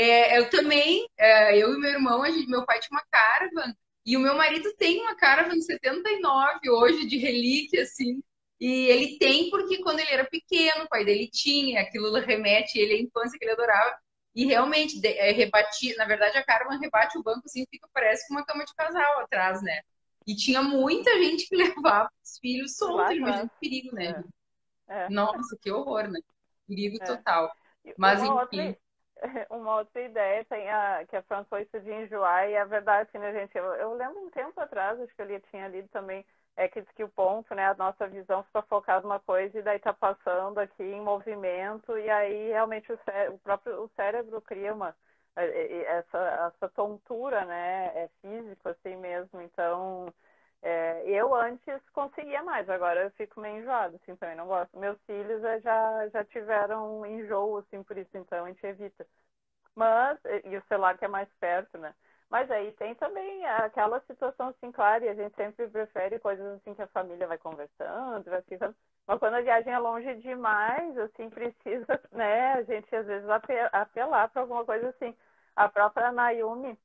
É, 0.00 0.38
eu 0.38 0.48
também, 0.48 1.04
uh, 1.18 1.54
eu 1.56 1.74
e 1.74 1.78
meu 1.80 1.90
irmão, 1.90 2.22
a 2.22 2.30
gente, 2.30 2.48
meu 2.48 2.64
pai 2.64 2.78
tinha 2.78 2.96
uma 2.96 3.04
caravan 3.10 3.74
e 4.06 4.16
o 4.16 4.20
meu 4.20 4.36
marido 4.36 4.72
tem 4.76 5.00
uma 5.00 5.16
caravan 5.16 5.54
de 5.54 5.64
79 5.64 6.70
hoje, 6.70 7.04
de 7.04 7.18
relíquia, 7.18 7.82
assim. 7.82 8.22
E 8.60 8.86
ele 8.86 9.18
tem 9.18 9.50
porque 9.50 9.82
quando 9.82 9.98
ele 9.98 10.12
era 10.12 10.24
pequeno, 10.24 10.84
o 10.84 10.88
pai 10.88 11.04
dele 11.04 11.28
tinha, 11.28 11.80
aquilo 11.80 12.12
remete 12.20 12.78
ele 12.78 12.94
à 12.94 13.00
infância 13.00 13.36
que 13.36 13.44
ele 13.44 13.54
adorava. 13.54 13.98
E 14.36 14.46
realmente, 14.46 15.04
é, 15.04 15.32
rebati, 15.32 15.96
na 15.96 16.04
verdade, 16.04 16.38
a 16.38 16.44
Carmen 16.44 16.78
rebate 16.78 17.18
o 17.18 17.22
banco 17.24 17.42
assim, 17.46 17.66
fica, 17.68 17.88
parece 17.92 18.28
com 18.28 18.34
uma 18.34 18.46
cama 18.46 18.64
de 18.64 18.72
casal 18.76 19.18
atrás, 19.18 19.60
né? 19.62 19.80
E 20.24 20.36
tinha 20.36 20.62
muita 20.62 21.10
gente 21.18 21.48
que 21.48 21.56
levava 21.74 22.08
os 22.22 22.38
filhos 22.38 22.76
soltos, 22.76 23.16
imagina 23.16 23.48
que 23.48 23.68
perigo, 23.68 23.96
né? 23.96 24.22
É. 24.86 25.06
É. 25.06 25.10
Nossa, 25.10 25.58
que 25.60 25.72
horror, 25.72 26.06
né? 26.08 26.20
Perigo 26.68 26.98
é. 27.02 27.04
total. 27.04 27.52
Mas, 27.96 28.22
enfim. 28.22 28.30
Outra, 28.30 28.78
uma 29.50 29.78
outra 29.78 30.00
ideia 30.02 30.44
tem 30.44 30.68
a, 30.70 31.04
que 31.06 31.16
a 31.16 31.22
Fran 31.22 31.44
foi 31.44 31.62
isso 31.62 31.80
de 31.80 31.90
enjoar, 31.92 32.48
e 32.48 32.54
é 32.54 32.64
verdade, 32.64 33.08
assim, 33.08 33.18
né, 33.18 33.32
gente? 33.32 33.56
Eu, 33.56 33.64
eu 33.74 33.94
lembro 33.94 34.20
um 34.24 34.30
tempo 34.30 34.60
atrás, 34.60 35.00
acho 35.00 35.14
que 35.14 35.22
eu 35.22 35.40
tinha 35.50 35.68
lido 35.68 35.88
também, 35.88 36.24
é 36.56 36.68
que, 36.68 36.82
que 36.82 37.04
o 37.04 37.08
ponto, 37.08 37.54
né, 37.54 37.66
a 37.68 37.74
nossa 37.74 38.06
visão 38.08 38.42
fica 38.44 38.62
focada 38.62 39.02
numa 39.02 39.20
coisa 39.20 39.58
e 39.58 39.62
daí 39.62 39.78
tá 39.78 39.92
passando 39.92 40.58
aqui 40.58 40.82
em 40.82 41.00
movimento, 41.00 41.96
e 41.98 42.08
aí 42.10 42.48
realmente 42.48 42.92
o, 42.92 42.98
cé 43.04 43.30
o 43.30 43.38
próprio 43.38 43.82
o 43.84 43.88
cérebro 43.96 44.40
cria 44.42 44.74
uma 44.74 44.94
é, 45.36 45.44
é, 45.46 45.82
essa, 45.98 46.18
essa 46.56 46.68
tontura, 46.70 47.44
né? 47.44 47.86
É 48.04 48.08
físico 48.20 48.68
assim 48.68 48.96
mesmo. 48.96 49.40
Então, 49.40 50.12
é, 50.62 51.02
eu 51.08 51.34
antes 51.34 51.80
conseguia 51.92 52.42
mais, 52.42 52.68
agora 52.68 53.04
eu 53.04 53.10
fico 53.12 53.40
meio 53.40 53.58
enjoado, 53.62 53.96
assim, 53.96 54.16
também 54.16 54.36
não 54.36 54.46
gosto. 54.46 54.78
Meus 54.78 54.98
filhos 55.06 55.40
já, 55.62 56.08
já 56.08 56.24
tiveram 56.24 57.06
enjoo, 57.06 57.58
assim, 57.58 57.82
por 57.82 57.96
isso, 57.96 58.10
então 58.16 58.44
a 58.44 58.48
gente 58.48 58.66
evita. 58.66 59.06
Mas, 59.74 60.18
e 60.44 60.56
o 60.56 60.62
celular 60.68 60.98
que 60.98 61.04
é 61.04 61.08
mais 61.08 61.28
perto, 61.40 61.78
né? 61.78 61.94
Mas 62.30 62.50
aí 62.50 62.72
tem 62.72 62.94
também 62.94 63.46
aquela 63.46 64.00
situação 64.00 64.48
assim, 64.48 64.70
claro, 64.70 65.04
e 65.04 65.08
a 65.08 65.14
gente 65.14 65.34
sempre 65.34 65.66
prefere 65.68 66.18
coisas 66.18 66.46
assim 66.56 66.74
que 66.74 66.82
a 66.82 66.86
família 66.88 67.26
vai 67.26 67.38
conversando, 67.38 68.24
vai 68.30 68.42
ficando. 68.42 68.74
Mas 69.06 69.18
quando 69.18 69.34
a 69.34 69.40
viagem 69.40 69.72
é 69.72 69.78
longe 69.78 70.14
demais, 70.16 70.98
assim, 70.98 71.30
precisa, 71.30 72.00
né, 72.12 72.52
a 72.54 72.62
gente 72.62 72.94
às 72.94 73.06
vezes 73.06 73.28
apelar 73.72 74.28
para 74.28 74.42
alguma 74.42 74.64
coisa 74.64 74.90
assim. 74.90 75.14
A 75.56 75.68
própria 75.68 76.12
Nayumi, 76.12 76.78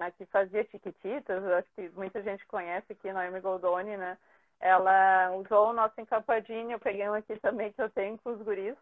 né, 0.00 0.10
que 0.12 0.24
fazia 0.26 0.64
Chiquititas, 0.64 1.44
acho 1.44 1.68
que 1.76 1.90
muita 1.90 2.22
gente 2.22 2.44
conhece 2.46 2.92
aqui, 2.92 3.12
Naomi 3.12 3.38
Goldoni, 3.40 3.98
né? 3.98 4.16
Ela 4.58 5.30
usou 5.36 5.68
o 5.68 5.72
nosso 5.74 6.00
encapadinho, 6.00 6.72
eu 6.72 6.80
peguei 6.80 7.08
um 7.08 7.14
aqui 7.14 7.38
também 7.38 7.70
que 7.72 7.82
eu 7.82 7.90
tenho 7.90 8.18
com 8.18 8.30
os 8.30 8.40
guris, 8.42 8.76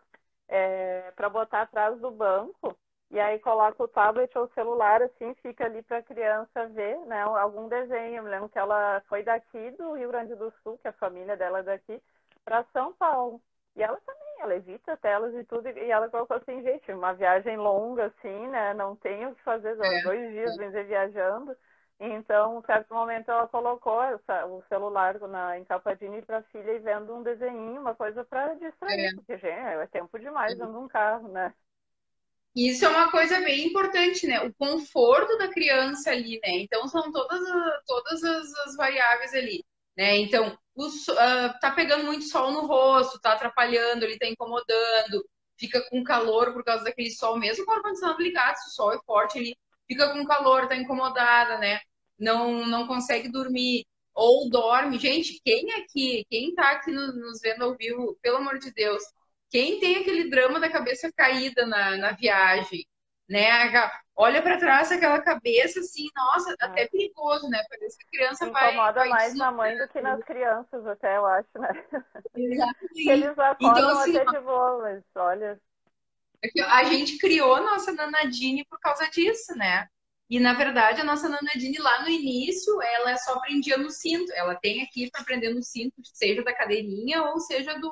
é, 0.49 1.11
para 1.17 1.29
botar 1.29 1.63
atrás 1.63 1.99
do 2.01 2.11
banco, 2.13 2.77
e 3.11 3.19
aí 3.19 3.39
coloca 3.41 3.83
o 3.83 3.89
tablet 3.89 4.37
ou 4.39 4.45
o 4.45 4.53
celular, 4.55 5.03
assim, 5.03 5.35
fica 5.43 5.65
ali 5.65 5.83
para 5.83 5.99
a 5.99 6.03
criança 6.03 6.69
ver, 6.69 6.97
né, 7.07 7.23
algum 7.23 7.69
desenho. 7.69 8.19
Eu 8.19 8.23
me 8.23 8.31
lembro 8.31 8.49
que 8.49 8.59
ela 8.59 9.03
foi 9.09 9.23
daqui 9.25 9.71
do 9.73 9.95
Rio 9.95 10.11
Grande 10.11 10.35
do 10.37 10.53
Sul, 10.63 10.79
que 10.79 10.89
a 10.89 10.93
família 10.93 11.37
dela 11.37 11.61
é 11.61 11.63
daqui, 11.65 12.01
para 12.45 12.65
São 12.73 12.93
Paulo. 12.95 13.41
E 13.75 13.83
ela 13.83 13.99
também 14.07 14.28
ela 14.41 14.57
evita 14.57 14.97
telas 14.97 15.35
e 15.35 15.45
tudo, 15.45 15.69
e 15.69 15.91
ela 15.91 16.09
colocou 16.09 16.37
assim, 16.37 16.63
gente, 16.63 16.93
uma 16.93 17.13
viagem 17.13 17.57
longa, 17.57 18.07
assim, 18.07 18.49
né? 18.49 18.75
Não 18.75 18.97
tenho 18.97 19.31
o 19.31 19.35
que 19.35 19.43
fazer, 19.43 19.79
é, 19.81 20.03
dois 20.03 20.31
dias 20.33 20.59
é. 20.59 20.65
dizer, 20.65 20.87
viajando. 20.87 21.57
Então, 22.01 22.61
em 22.61 22.67
certo 22.67 22.95
momento, 22.95 23.29
ela 23.29 23.49
colocou 23.49 24.01
essa, 24.03 24.47
o 24.47 24.63
celular 24.69 25.19
na 25.21 25.59
encapadinha 25.59 26.23
para 26.23 26.39
a 26.39 26.43
filha 26.45 26.73
e 26.73 26.79
vendo 26.79 27.13
um 27.13 27.23
desenho, 27.25 27.81
uma 27.81 27.95
coisa 27.95 28.25
para 28.25 28.55
distrair, 28.55 29.07
é. 29.07 29.15
porque, 29.15 29.37
gente, 29.37 29.53
é 29.53 29.87
tempo 29.89 30.19
demais 30.19 30.57
dentro 30.57 30.73
de 30.73 30.79
um 30.79 30.89
carro, 30.89 31.29
né? 31.29 31.53
Isso 32.55 32.85
é 32.85 32.89
uma 32.89 33.11
coisa 33.11 33.41
bem 33.41 33.67
importante, 33.67 34.27
né? 34.27 34.41
O 34.41 34.55
conforto 34.55 35.37
da 35.39 35.49
criança 35.49 36.11
ali, 36.11 36.41
né? 36.43 36.51
Então, 36.61 36.87
são 36.87 37.11
todas, 37.11 37.41
todas 37.87 38.23
as, 38.25 38.55
as 38.67 38.77
variáveis 38.77 39.35
ali, 39.35 39.65
né? 39.97 40.17
Então, 40.19 40.57
uh, 40.87 41.59
tá 41.61 41.71
pegando 41.71 42.05
muito 42.05 42.25
sol 42.25 42.53
no 42.53 42.67
rosto, 42.67 43.21
tá 43.21 43.33
atrapalhando, 43.33 44.05
ele 44.05 44.19
tá 44.19 44.27
incomodando, 44.27 45.25
fica 45.59 45.81
com 45.91 46.05
calor 46.05 46.53
por 46.53 46.65
causa 46.65 46.85
daquele 46.85 47.11
sol, 47.11 47.39
mesmo 47.39 47.65
com 47.65 47.73
o 47.73 47.75
ar-condicionado 47.75 48.23
ligado, 48.23 48.57
se 48.57 48.69
o 48.69 48.73
sol 48.73 48.93
é 48.93 48.99
forte, 49.05 49.39
ele 49.39 49.57
fica 49.87 50.13
com 50.13 50.25
calor, 50.25 50.69
tá 50.69 50.77
incomodada, 50.77 51.59
né? 51.59 51.81
Não, 52.19 52.67
não 52.67 52.87
consegue 52.87 53.31
dormir, 53.31 53.85
ou 54.15 54.51
dorme. 54.51 54.99
Gente, 54.99 55.41
quem 55.45 55.73
aqui, 55.75 56.27
quem 56.29 56.55
tá 56.55 56.73
aqui 56.73 56.91
nos 56.91 57.41
vendo 57.41 57.65
ao 57.65 57.77
vivo, 57.77 58.19
pelo 58.21 58.39
amor 58.39 58.59
de 58.59 58.73
Deus, 58.73 59.03
quem 59.51 59.79
tem 59.79 59.97
aquele 59.97 60.29
drama 60.29 60.61
da 60.61 60.71
cabeça 60.71 61.11
caída 61.17 61.67
na, 61.67 61.97
na 61.97 62.13
viagem, 62.13 62.85
né? 63.29 63.91
Olha 64.17 64.43
para 64.43 64.59
trás 64.59 64.91
aquela 64.91 65.21
cabeça 65.21 65.81
assim, 65.81 66.09
nossa, 66.17 66.51
é. 66.51 66.65
até 66.65 66.89
perigoso, 66.89 67.49
né? 67.49 67.63
Parece 67.69 67.99
que 67.99 68.05
a 68.05 68.11
criança 68.11 68.45
Incomoda 68.47 68.61
vai. 68.61 68.73
Incomoda 68.73 69.07
mais 69.07 69.35
na 69.37 69.53
mãe 69.53 69.77
do 69.77 69.89
que 69.89 70.01
nas 70.01 70.25
crianças, 70.25 70.87
até 70.87 71.17
eu 71.17 71.27
acho, 71.27 71.49
né? 71.57 71.69
Exatamente. 72.35 73.09
Eles 73.09 73.39
acordam 73.39 73.79
então, 73.79 73.99
assim, 73.99 74.17
até 74.17 74.39
de 74.39 74.45
boa, 74.45 74.83
mas 74.83 75.05
olha. 75.15 75.61
É 76.43 76.63
a 76.63 76.85
gente 76.85 77.19
criou 77.19 77.57
a 77.57 77.61
nossa 77.61 77.93
Nanadine 77.93 78.65
por 78.65 78.79
causa 78.81 79.09
disso, 79.11 79.57
né? 79.57 79.89
E 80.31 80.39
na 80.39 80.53
verdade 80.53 81.01
a 81.01 81.05
nossa 81.05 81.29
Nanadine 81.29 81.79
lá 81.79 82.03
no 82.03 82.09
início, 82.09 82.81
ela 82.83 83.17
só 83.17 83.41
prendia 83.41 83.77
no 83.77 83.91
cinto. 83.91 84.33
Ela 84.33 84.55
tem 84.55 84.83
aqui 84.83 85.11
para 85.11 85.25
prender 85.25 85.55
no 85.55 85.63
cinto, 85.63 85.95
seja 86.05 86.43
da 86.43 86.55
cadeirinha 86.55 87.23
ou 87.25 87.41
seja 87.41 87.79
do, 87.79 87.91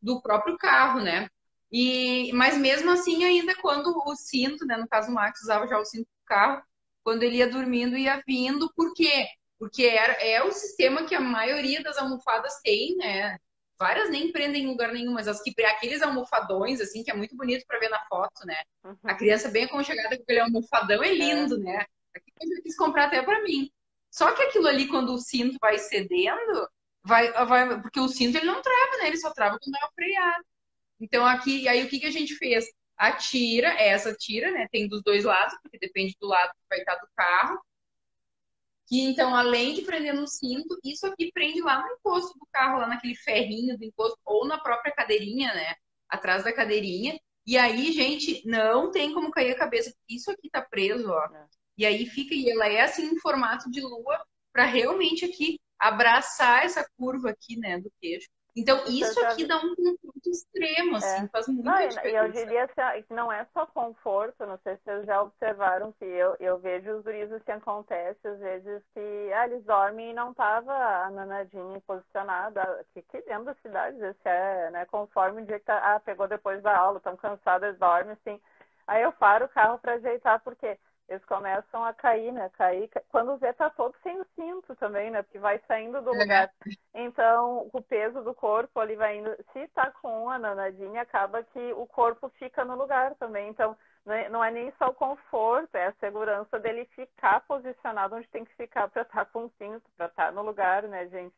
do 0.00 0.20
próprio 0.20 0.56
carro, 0.58 1.00
né? 1.00 1.28
E, 1.72 2.30
mas 2.34 2.58
mesmo 2.58 2.90
assim, 2.90 3.24
ainda 3.24 3.54
quando 3.56 3.96
o 4.06 4.14
cinto, 4.14 4.66
né, 4.66 4.76
no 4.76 4.86
caso 4.86 5.10
o 5.10 5.14
Max 5.14 5.40
usava 5.40 5.66
já 5.66 5.78
o 5.78 5.84
cinto 5.84 6.04
do 6.04 6.26
carro, 6.26 6.62
quando 7.02 7.22
ele 7.22 7.36
ia 7.36 7.48
dormindo, 7.48 7.96
ia 7.96 8.22
vindo, 8.26 8.70
por 8.76 8.92
quê? 8.92 9.26
Porque 9.58 9.84
era, 9.84 10.12
é 10.14 10.42
o 10.42 10.52
sistema 10.52 11.04
que 11.04 11.14
a 11.14 11.20
maioria 11.20 11.82
das 11.82 11.96
almofadas 11.96 12.60
tem, 12.62 12.96
né? 12.96 13.38
Várias 13.78 14.10
nem 14.10 14.30
prendem 14.30 14.64
em 14.64 14.68
lugar 14.68 14.92
nenhum, 14.92 15.12
mas 15.12 15.26
as 15.26 15.42
que 15.42 15.54
aqueles 15.64 16.02
almofadões, 16.02 16.80
assim, 16.80 17.02
que 17.02 17.10
é 17.10 17.14
muito 17.14 17.34
bonito 17.36 17.64
para 17.66 17.78
ver 17.78 17.88
na 17.88 18.00
foto, 18.06 18.46
né? 18.46 18.60
Uhum. 18.84 18.96
A 19.04 19.14
criança 19.14 19.48
bem 19.48 19.64
aconchegada 19.64 20.16
com 20.16 20.22
aquele 20.22 20.40
almofadão 20.40 21.02
é 21.02 21.12
lindo, 21.12 21.56
é. 21.56 21.58
né? 21.58 21.86
Aqui 22.14 22.32
eu 22.38 22.62
quis 22.62 22.76
comprar 22.76 23.06
até 23.06 23.22
para 23.22 23.42
mim. 23.42 23.70
Só 24.10 24.30
que 24.32 24.42
aquilo 24.42 24.68
ali, 24.68 24.88
quando 24.88 25.12
o 25.14 25.18
cinto 25.18 25.56
vai 25.60 25.78
cedendo, 25.78 26.68
vai, 27.02 27.32
vai, 27.46 27.80
porque 27.80 27.98
o 27.98 28.08
cinto 28.08 28.36
ele 28.36 28.46
não 28.46 28.60
trava, 28.60 28.98
né? 28.98 29.08
Ele 29.08 29.16
só 29.16 29.32
trava 29.32 29.58
quando 29.58 29.74
é 29.74 29.88
freado. 29.94 30.44
Então, 31.02 31.26
aqui, 31.26 31.66
aí 31.66 31.82
o 31.84 31.88
que, 31.88 31.98
que 31.98 32.06
a 32.06 32.12
gente 32.12 32.36
fez? 32.36 32.64
A 32.96 33.10
tira, 33.10 33.68
essa 33.70 34.14
tira, 34.14 34.52
né? 34.52 34.68
Tem 34.70 34.86
dos 34.86 35.02
dois 35.02 35.24
lados, 35.24 35.58
porque 35.60 35.76
depende 35.76 36.16
do 36.20 36.28
lado 36.28 36.52
que 36.52 36.68
vai 36.70 36.78
estar 36.78 36.94
do 36.94 37.08
carro. 37.16 37.60
Que 38.86 39.00
então, 39.00 39.34
além 39.34 39.74
de 39.74 39.82
prender 39.82 40.14
no 40.14 40.28
cinto, 40.28 40.78
isso 40.84 41.04
aqui 41.04 41.32
prende 41.32 41.60
lá 41.60 41.82
no 41.82 41.92
encosto 41.94 42.38
do 42.38 42.46
carro, 42.52 42.78
lá 42.78 42.86
naquele 42.86 43.16
ferrinho 43.16 43.76
do 43.76 43.84
encosto, 43.84 44.16
ou 44.24 44.46
na 44.46 44.60
própria 44.60 44.94
cadeirinha, 44.94 45.52
né? 45.52 45.74
Atrás 46.08 46.44
da 46.44 46.52
cadeirinha. 46.52 47.18
E 47.44 47.58
aí, 47.58 47.90
gente, 47.90 48.46
não 48.46 48.92
tem 48.92 49.12
como 49.12 49.32
cair 49.32 49.50
a 49.50 49.58
cabeça, 49.58 49.92
isso 50.08 50.30
aqui 50.30 50.48
tá 50.48 50.62
preso, 50.62 51.10
ó. 51.10 51.24
É. 51.34 51.46
E 51.78 51.84
aí 51.84 52.06
fica, 52.06 52.32
e 52.32 52.48
ela 52.48 52.68
é 52.68 52.82
assim 52.82 53.06
em 53.06 53.18
formato 53.18 53.68
de 53.72 53.80
lua, 53.80 54.24
para 54.52 54.66
realmente 54.66 55.24
aqui 55.24 55.58
abraçar 55.80 56.64
essa 56.64 56.88
curva 56.96 57.30
aqui, 57.30 57.56
né, 57.56 57.80
do 57.80 57.90
queixo. 58.00 58.28
Então, 58.54 58.84
isso 58.86 59.18
aqui 59.24 59.46
dá 59.46 59.56
um 59.56 59.74
conforto 59.74 60.28
extremo, 60.30 60.96
assim, 60.96 61.24
é. 61.24 61.28
faz 61.28 61.48
muita 61.48 61.70
não, 61.70 61.88
diferença. 61.88 62.08
Eu 62.08 62.30
diria 62.30 62.68
que 62.68 63.14
não 63.14 63.32
é 63.32 63.46
só 63.54 63.64
conforto, 63.66 64.44
não 64.44 64.58
sei 64.58 64.76
se 64.76 64.82
vocês 64.84 65.06
já 65.06 65.22
observaram 65.22 65.92
que 65.92 66.04
eu, 66.04 66.36
eu 66.38 66.58
vejo 66.58 66.96
os 66.96 67.02
gurizos 67.02 67.42
que 67.42 67.50
acontece, 67.50 68.28
às 68.28 68.38
vezes, 68.38 68.82
que 68.92 69.32
ah, 69.32 69.46
eles 69.46 69.64
dormem 69.64 70.10
e 70.10 70.14
não 70.14 70.34
tava 70.34 70.70
a 70.70 71.10
nanadinha 71.10 71.80
posicionada, 71.86 72.84
que, 72.92 73.00
que 73.00 73.22
dentro 73.22 73.44
da 73.44 73.54
cidade, 73.54 73.96
esse 74.04 74.28
é, 74.28 74.70
né, 74.70 74.84
conforme 74.84 75.42
o 75.42 75.46
dia 75.46 75.58
que 75.58 75.64
tá, 75.64 75.94
ah, 75.94 76.00
pegou 76.00 76.28
depois 76.28 76.62
da 76.62 76.76
aula, 76.76 76.98
estão 76.98 77.16
cansados, 77.16 77.78
dormem, 77.78 78.12
assim. 78.12 78.38
Aí 78.86 79.02
eu 79.02 79.12
paro 79.12 79.46
o 79.46 79.48
carro 79.48 79.78
para 79.78 79.94
ajeitar, 79.94 80.40
porque 80.42 80.78
eles 81.12 81.24
começam 81.24 81.84
a 81.84 81.92
cair, 81.92 82.32
né? 82.32 82.50
Cair. 82.56 82.90
Quando 83.10 83.36
vê, 83.36 83.52
tá 83.52 83.70
todo 83.70 83.94
sem 84.02 84.20
o 84.20 84.26
cinto 84.34 84.74
também, 84.76 85.10
né? 85.10 85.22
Porque 85.22 85.38
vai 85.38 85.60
saindo 85.68 86.00
do 86.00 86.10
lugar. 86.10 86.50
Então, 86.94 87.68
o 87.72 87.82
peso 87.82 88.22
do 88.22 88.34
corpo 88.34 88.80
ali 88.80 88.96
vai 88.96 89.18
indo. 89.18 89.34
Se 89.52 89.68
tá 89.68 89.90
com 90.02 90.28
a 90.28 90.38
nanadinha, 90.38 91.02
acaba 91.02 91.42
que 91.42 91.72
o 91.74 91.86
corpo 91.86 92.28
fica 92.38 92.64
no 92.64 92.76
lugar 92.76 93.14
também. 93.16 93.48
Então, 93.48 93.76
não 94.04 94.42
é, 94.42 94.48
é 94.48 94.50
nem 94.50 94.72
só 94.78 94.88
o 94.88 94.94
conforto, 94.94 95.74
é 95.76 95.86
a 95.86 95.94
segurança 95.94 96.58
dele 96.58 96.88
ficar 96.96 97.40
posicionado 97.42 98.16
onde 98.16 98.28
tem 98.28 98.44
que 98.44 98.54
ficar 98.56 98.88
para 98.88 99.02
estar 99.02 99.24
tá 99.24 99.30
com 99.30 99.44
o 99.44 99.52
cinto, 99.58 99.82
para 99.96 100.06
estar 100.06 100.26
tá 100.26 100.32
no 100.32 100.42
lugar, 100.42 100.82
né, 100.84 101.06
gente? 101.08 101.34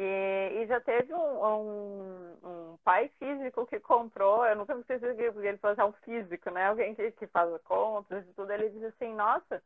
E, 0.00 0.62
e 0.62 0.66
já 0.66 0.80
teve 0.80 1.12
um, 1.12 1.44
um, 1.44 2.36
um, 2.44 2.76
pai 2.84 3.10
físico 3.18 3.66
que 3.66 3.80
comprou, 3.80 4.46
eu 4.46 4.54
nunca 4.54 4.72
me 4.72 4.82
esqueci 4.82 5.06
porque 5.32 5.48
ele 5.48 5.58
falou 5.58 5.72
assim, 5.72 5.82
é 5.82 5.84
um 5.84 5.92
físico, 6.04 6.50
né? 6.50 6.66
Alguém 6.68 6.94
que, 6.94 7.10
que 7.10 7.26
faz 7.26 7.50
contas 7.62 8.24
e 8.24 8.32
tudo, 8.34 8.52
ele 8.52 8.70
disse 8.70 8.86
assim, 8.86 9.12
nossa, 9.12 9.60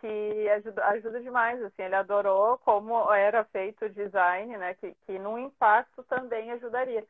que 0.00 0.48
ajuda, 0.50 0.84
ajuda 0.84 1.20
demais, 1.20 1.62
assim, 1.62 1.82
ele 1.82 1.94
adorou 1.94 2.58
como 2.58 3.12
era 3.12 3.44
feito 3.44 3.84
o 3.84 3.90
design, 3.90 4.56
né? 4.56 4.74
Que, 4.74 4.96
que 5.06 5.16
no 5.16 5.38
impacto 5.38 6.02
também 6.04 6.50
ajudaria. 6.50 7.06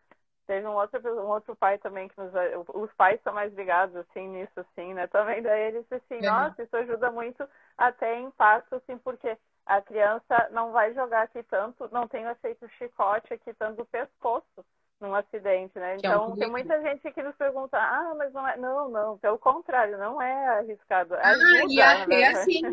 Teve 0.46 0.66
um 0.66 0.74
outro, 0.74 1.00
um 1.22 1.28
outro 1.28 1.56
pai 1.56 1.78
também 1.78 2.08
que 2.08 2.18
nos. 2.18 2.32
Os 2.74 2.92
pais 2.94 3.18
são 3.22 3.32
mais 3.32 3.52
ligados, 3.54 3.96
assim, 3.96 4.28
nisso, 4.28 4.60
assim, 4.60 4.92
né? 4.92 5.06
Também 5.06 5.42
daí 5.42 5.68
ele 5.68 5.80
disse 5.82 5.94
assim, 5.94 6.16
uhum. 6.16 6.32
nossa, 6.32 6.62
isso 6.62 6.76
ajuda 6.76 7.10
muito 7.10 7.48
até 7.78 8.18
impacto, 8.20 8.74
assim, 8.74 8.98
porque 8.98 9.38
a 9.68 9.82
criança 9.82 10.48
não 10.50 10.72
vai 10.72 10.94
jogar 10.94 11.24
aqui 11.24 11.42
tanto, 11.42 11.90
não 11.92 12.08
tem 12.08 12.26
o 12.26 12.30
efeito 12.30 12.66
chicote 12.78 13.34
aqui 13.34 13.52
tanto 13.52 13.76
do 13.76 13.84
pescoço 13.84 14.64
num 14.98 15.14
acidente, 15.14 15.78
né? 15.78 15.96
Então, 15.96 16.24
é 16.24 16.26
um 16.26 16.36
tem 16.36 16.50
muita 16.50 16.80
gente 16.80 17.12
que 17.12 17.22
nos 17.22 17.36
pergunta, 17.36 17.76
ah, 17.76 18.14
mas 18.16 18.32
não 18.32 18.48
é. 18.48 18.56
Não, 18.56 18.88
não, 18.88 19.18
pelo 19.18 19.38
contrário, 19.38 19.98
não 19.98 20.20
é 20.20 20.58
arriscado. 20.58 21.14
Ah, 21.16 21.34
e 21.68 21.80
até 21.82 22.06
né? 22.06 22.28
assim, 22.28 22.62
né, 22.62 22.70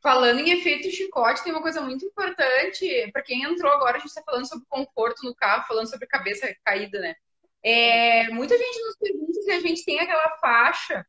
Falando 0.00 0.40
em 0.40 0.50
efeito 0.50 0.90
chicote, 0.90 1.44
tem 1.44 1.52
uma 1.52 1.60
coisa 1.60 1.82
muito 1.82 2.04
importante. 2.06 3.10
Para 3.12 3.22
quem 3.22 3.42
entrou 3.42 3.70
agora, 3.70 3.98
a 3.98 4.00
gente 4.00 4.08
está 4.08 4.22
falando 4.22 4.48
sobre 4.48 4.64
conforto 4.70 5.22
no 5.22 5.34
carro, 5.34 5.66
falando 5.68 5.90
sobre 5.90 6.06
cabeça 6.06 6.48
caída, 6.64 6.98
né? 6.98 7.14
É, 7.62 8.28
muita 8.30 8.56
gente 8.56 8.80
nos 8.86 8.96
pergunta 8.96 9.42
se 9.42 9.50
a 9.50 9.60
gente 9.60 9.84
tem 9.84 10.00
aquela 10.00 10.30
faixa 10.38 11.04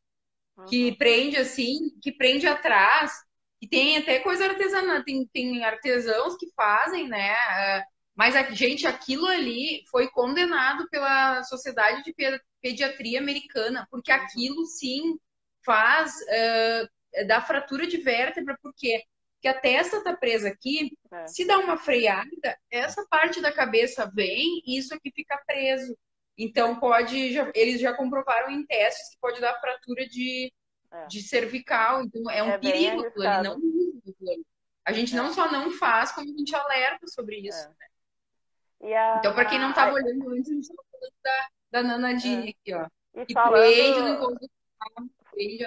que 0.68 0.89
uhum. 0.89 0.96
prende 0.98 1.38
assim, 1.38 1.98
que 2.01 2.12
prende 2.12 2.46
atrás, 2.46 3.13
que 3.60 3.68
tem 3.68 3.98
até 3.98 4.20
coisa 4.20 4.46
artesanal, 4.46 5.04
tem, 5.04 5.28
tem 5.34 5.63
artesãos 5.63 6.38
que 6.38 6.48
fazem, 6.56 7.08
né? 7.08 7.32
É, 7.32 7.84
mas, 8.16 8.36
a, 8.36 8.44
gente, 8.51 8.86
aquilo 8.86 9.28
ali 9.28 9.84
foi 9.89 10.10
condenado 10.10 10.89
pela 10.89 11.44
Sociedade 11.44 12.04
de 12.04 12.13
Pediatria 12.62 13.20
Americana, 13.20 13.88
porque 13.89 14.12
aquilo 14.12 14.66
sim 14.66 15.18
faz 15.66 16.13
uh, 16.16 17.28
da 17.28 17.42
fratura 17.42 17.88
de 17.88 17.98
vértebra, 17.98 18.58
por 18.62 18.74
quê? 18.75 19.04
Porque 19.36 19.48
a 19.48 19.60
testa 19.60 20.04
tá 20.04 20.16
presa 20.16 20.50
aqui, 20.50 20.92
é. 21.12 21.28
se 21.28 21.46
dá 21.46 21.60
uma 21.60 21.78
freada, 21.78 22.58
essa 22.70 23.06
parte 23.10 23.42
da 23.42 23.54
cabeça 23.54 24.10
vem 24.13 24.62
e 24.66 24.78
isso 24.78 24.94
aqui 24.94 25.12
fica 25.16 25.42
preso. 25.46 25.98
Então 26.38 26.80
pode, 26.80 27.34
já, 27.34 27.50
eles 27.56 27.80
já 27.80 27.94
comprovaram 27.94 28.51
em 28.51 28.66
testes 28.66 29.12
que 29.12 29.20
pode 29.22 29.39
dar 29.39 29.60
fratura 29.60 30.06
de, 30.08 30.51
é. 30.91 31.05
de 31.08 31.22
cervical. 31.22 32.03
Então 32.03 32.29
é 32.29 32.43
um 32.43 32.50
é 32.50 32.58
perigo 32.58 33.05
aquilo 33.05 33.27
ali, 33.27 33.48
não 33.48 33.60
A 34.86 34.91
gente 34.91 35.15
não 35.15 35.27
é. 35.27 35.31
só 35.31 35.51
não 35.51 35.72
faz, 35.72 36.12
como 36.12 36.29
a 36.29 36.38
gente 36.38 36.55
alerta 36.55 37.08
sobre 37.08 37.38
isso. 37.38 37.65
É. 37.65 37.69
Né? 38.81 38.96
A... 38.96 39.17
Então, 39.17 39.34
para 39.34 39.46
quem 39.46 39.60
não 39.60 39.69
estava 39.69 39.93
olhando 39.93 40.29
antes, 40.29 40.50
a 40.50 40.53
gente 40.53 40.63
estava 40.63 40.84
falando 40.91 41.13
da, 41.24 41.48
da 41.72 41.84
Nanadine 41.84 42.48
é. 42.48 42.50
aqui, 42.50 42.74
ó. 42.74 42.88
E 43.22 43.25
que 43.25 43.34
falando... 43.34 43.62
prende 43.62 44.00
no 44.00 44.10
encontro 44.10 44.50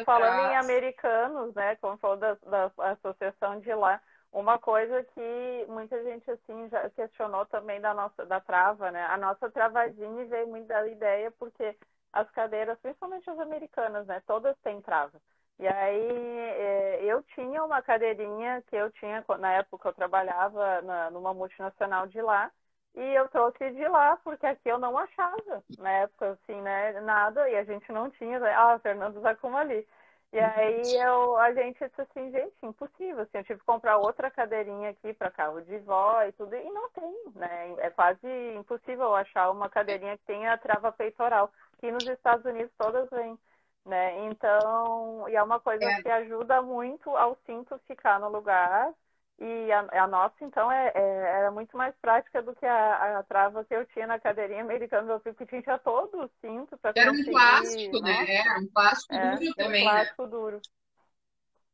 Falando 0.04 0.52
em 0.52 0.56
americanos, 0.56 1.54
né, 1.54 1.76
como 1.76 1.96
falou 1.96 2.18
da, 2.18 2.34
da 2.34 2.70
associação 2.92 3.58
de 3.60 3.72
lá, 3.74 4.02
uma 4.30 4.58
coisa 4.58 5.02
que 5.02 5.66
muita 5.68 6.02
gente 6.02 6.30
assim 6.30 6.68
já 6.68 6.90
questionou 6.90 7.46
também 7.46 7.80
da 7.80 7.94
nossa 7.94 8.24
da 8.24 8.40
trava, 8.40 8.90
né? 8.90 9.04
A 9.04 9.16
nossa 9.16 9.50
travadinha 9.50 10.24
veio 10.26 10.48
muito 10.48 10.66
da 10.66 10.86
ideia 10.86 11.30
porque 11.32 11.76
as 12.12 12.30
cadeiras, 12.30 12.78
principalmente 12.80 13.28
as 13.28 13.38
americanas, 13.38 14.06
né? 14.06 14.22
Todas 14.26 14.56
têm 14.58 14.80
trava. 14.82 15.20
E 15.58 15.66
aí 15.66 16.38
é, 16.38 17.04
eu 17.04 17.22
tinha 17.34 17.62
uma 17.64 17.82
cadeirinha 17.82 18.62
que 18.68 18.76
eu 18.76 18.90
tinha 18.92 19.24
na 19.38 19.52
época 19.52 19.88
eu 19.88 19.92
trabalhava 19.92 20.82
na, 20.82 21.10
numa 21.10 21.32
multinacional 21.34 22.06
de 22.06 22.20
lá 22.20 22.50
e 22.94 23.00
eu 23.00 23.28
trouxe 23.28 23.70
de 23.70 23.86
lá 23.88 24.16
porque 24.24 24.46
aqui 24.46 24.68
eu 24.68 24.78
não 24.78 24.98
achava 24.98 25.62
na 25.78 25.90
época 25.90 26.32
assim, 26.32 26.60
né? 26.60 27.00
Nada 27.00 27.48
e 27.48 27.56
a 27.56 27.64
gente 27.64 27.90
não 27.92 28.10
tinha. 28.10 28.38
Né? 28.40 28.52
Ah, 28.54 28.78
Fernando 28.80 29.20
com 29.40 29.56
ali. 29.56 29.86
E 30.32 30.40
aí 30.40 30.96
eu, 30.96 31.36
a 31.36 31.52
gente 31.52 31.78
disse 31.78 32.00
assim, 32.00 32.30
gente, 32.30 32.54
impossível. 32.62 33.20
Assim, 33.20 33.38
eu 33.38 33.44
tive 33.44 33.60
que 33.60 33.66
comprar 33.66 33.98
outra 33.98 34.30
cadeirinha 34.30 34.90
aqui 34.90 35.12
para 35.12 35.30
carro 35.30 35.60
de 35.60 35.78
vó 35.80 36.22
e 36.22 36.32
tudo, 36.32 36.54
e 36.56 36.70
não 36.70 36.88
tem, 36.90 37.14
né? 37.34 37.74
É 37.78 37.90
quase 37.90 38.26
impossível 38.56 39.14
achar 39.14 39.50
uma 39.50 39.68
cadeirinha 39.68 40.16
que 40.16 40.24
tenha 40.24 40.56
trava 40.56 40.90
peitoral, 40.90 41.52
que 41.82 41.90
nos 41.90 42.06
Estados 42.06 42.46
Unidos 42.46 42.72
todas 42.78 43.10
vêm. 43.10 43.36
Né? 43.84 44.26
Então, 44.26 45.28
e 45.28 45.34
é 45.34 45.42
uma 45.42 45.58
coisa 45.58 45.84
é. 45.84 46.00
que 46.02 46.08
ajuda 46.08 46.62
muito 46.62 47.10
ao 47.10 47.36
cinto 47.44 47.80
ficar 47.88 48.20
no 48.20 48.28
lugar 48.28 48.94
e 49.40 49.72
a, 49.72 50.04
a 50.04 50.06
nossa, 50.06 50.36
então, 50.42 50.70
é, 50.70 50.92
é, 50.94 51.00
era 51.00 51.50
muito 51.50 51.76
mais 51.76 51.92
prática 52.00 52.40
do 52.40 52.54
que 52.54 52.64
a, 52.64 53.18
a, 53.18 53.22
trava 53.24 53.64
que 53.64 53.74
eu 53.74 53.84
tinha 53.86 54.06
na 54.06 54.20
cadeirinha 54.20 54.62
americana 54.62 55.18
do 55.18 55.34
que 55.34 55.46
tinha 55.46 55.78
todo 55.78 56.26
o 56.26 56.30
cinto 56.40 56.78
para 56.78 56.92
Era 56.94 57.10
um 57.10 57.24
plástico, 57.24 58.00
né? 58.00 58.24
Era 58.28 58.60
um 58.60 58.68
plástico 58.68 59.14
é, 59.14 59.36
duro 59.36 59.54
também, 59.56 59.84
um 59.84 59.90
plástico 59.90 60.22
né? 60.22 60.28
duro. 60.28 60.60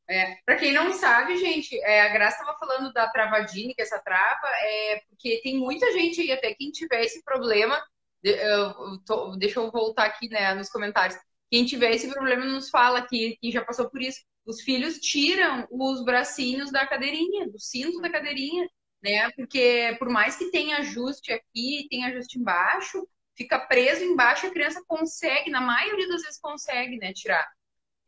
É, 0.09 0.37
para 0.47 0.57
quem 0.57 0.73
não 0.73 0.95
sabe, 0.95 1.37
gente, 1.37 1.79
é, 1.83 2.01
a 2.01 2.09
Graça 2.09 2.41
estava 2.41 2.59
falando 2.59 2.91
da 2.95 3.11
travadine, 3.11 3.75
que 3.75 3.83
essa 3.83 3.99
trava 3.99 4.49
é 4.63 5.03
porque 5.11 5.43
tem 5.43 5.59
muita 5.59 5.93
gente 5.93 6.23
aí, 6.23 6.33
até 6.33 6.55
quem 6.55 6.71
tiver 6.71 7.03
esse 7.03 7.23
problema, 7.23 7.79
eu 8.23 8.99
tô, 9.07 9.37
deixa 9.37 9.61
eu 9.61 9.71
voltar 9.71 10.07
aqui 10.07 10.29
né, 10.29 10.55
nos 10.55 10.69
comentários. 10.69 11.19
Quem 11.51 11.65
tiver 11.65 11.93
esse 11.93 12.09
problema 12.11 12.45
nos 12.45 12.69
fala 12.71 13.07
que, 13.07 13.37
que 13.41 13.51
já 13.51 13.65
passou 13.65 13.89
por 13.89 14.03
isso 14.03 14.21
os 14.49 14.63
filhos 14.63 14.99
tiram 14.99 15.69
os 15.71 16.03
bracinhos 16.03 16.73
da 16.73 16.87
cadeirinha, 16.87 17.51
do 17.51 17.61
cinto 17.61 18.01
da 18.01 18.09
cadeirinha, 18.09 18.67
né? 19.03 19.31
Porque 19.33 19.95
por 19.99 20.09
mais 20.09 20.37
que 20.37 20.51
tenha 20.51 20.79
ajuste 20.79 21.31
aqui, 21.31 21.87
tenha 21.91 22.09
ajuste 22.09 22.39
embaixo, 22.39 23.07
fica 23.37 23.59
preso 23.59 24.03
embaixo, 24.03 24.47
a 24.47 24.51
criança 24.51 24.83
consegue, 24.89 25.51
na 25.51 25.61
maioria 25.61 26.09
das 26.09 26.23
vezes 26.23 26.41
consegue, 26.41 26.97
né, 26.97 27.13
tirar. 27.13 27.47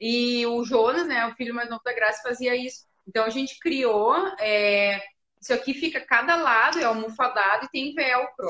E 0.00 0.46
o 0.46 0.64
Jonas, 0.64 1.06
né, 1.06 1.26
o 1.26 1.34
filho 1.37 1.54
mais 1.54 1.68
novo 1.68 1.82
da 1.84 1.92
Graça, 1.92 2.22
fazia 2.22 2.56
isso. 2.56 2.87
Então 3.06 3.26
a 3.26 3.30
gente 3.30 3.58
criou, 3.58 4.16
é, 4.38 4.98
isso 5.38 5.52
aqui 5.52 5.74
fica 5.74 6.00
cada 6.00 6.37
lado 6.37 6.78
é 6.78 6.84
almofadado 6.84 7.66
e 7.66 7.70
tem 7.70 7.94
velcro. 7.94 8.48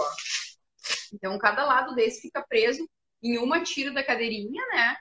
Então 1.12 1.38
cada 1.38 1.64
lado 1.64 1.94
desse 1.94 2.22
fica 2.22 2.42
preso 2.42 2.88
em 3.22 3.38
uma 3.38 3.62
tira 3.62 3.90
da 3.92 4.04
cadeirinha, 4.04 4.64
né? 4.68 4.96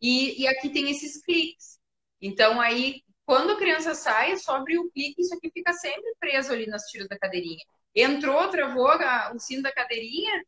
E, 0.00 0.42
e 0.42 0.46
aqui 0.46 0.70
tem 0.70 0.90
esses 0.90 1.22
cliques. 1.22 1.78
Então, 2.20 2.60
aí, 2.60 3.02
quando 3.24 3.52
a 3.52 3.56
criança 3.56 3.94
sai, 3.94 4.36
só 4.36 4.56
abrir 4.56 4.78
o 4.78 4.90
clique, 4.90 5.22
isso 5.22 5.34
aqui 5.34 5.50
fica 5.50 5.72
sempre 5.72 6.14
preso 6.20 6.52
ali 6.52 6.66
nas 6.66 6.82
tiras 6.84 7.08
da 7.08 7.18
cadeirinha. 7.18 7.64
Entrou, 7.94 8.48
travou 8.48 8.88
o 9.34 9.38
sino 9.38 9.62
da 9.62 9.72
cadeirinha, 9.72 10.44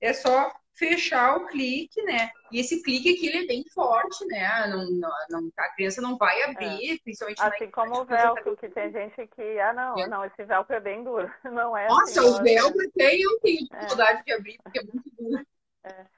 é 0.00 0.12
só 0.12 0.52
fechar 0.80 1.36
o 1.36 1.46
clique, 1.46 2.02
né? 2.04 2.30
E 2.50 2.58
esse 2.58 2.82
clique 2.82 3.12
aqui, 3.14 3.28
ele 3.28 3.44
é 3.44 3.46
bem 3.46 3.64
forte, 3.74 4.24
né? 4.26 4.66
Não, 4.66 4.90
não, 4.90 5.10
não 5.28 5.50
a 5.58 5.68
criança 5.74 6.00
não 6.00 6.16
vai 6.16 6.42
abrir, 6.44 6.94
é. 6.94 6.98
principalmente 7.04 7.42
Assim 7.42 7.66
na 7.66 7.70
como 7.70 8.00
o 8.00 8.04
velcro, 8.06 8.56
que 8.56 8.68
tem 8.70 8.90
gente 8.90 9.26
que, 9.28 9.60
ah, 9.60 9.74
não, 9.74 9.98
é. 9.98 10.08
não, 10.08 10.24
esse 10.24 10.42
velcro 10.42 10.74
é 10.74 10.80
bem 10.80 11.04
duro. 11.04 11.30
Não 11.52 11.76
é 11.76 11.86
Nossa, 11.88 12.20
assim, 12.20 12.30
o 12.30 12.42
velcro 12.42 12.90
tem, 12.92 13.20
eu 13.20 13.40
tenho 13.40 13.66
é. 13.72 13.76
dificuldade 13.76 14.20
é. 14.20 14.22
de 14.22 14.32
abrir, 14.32 14.58
porque 14.62 14.78
é 14.78 14.82
muito 14.82 15.10
duro. 15.18 15.46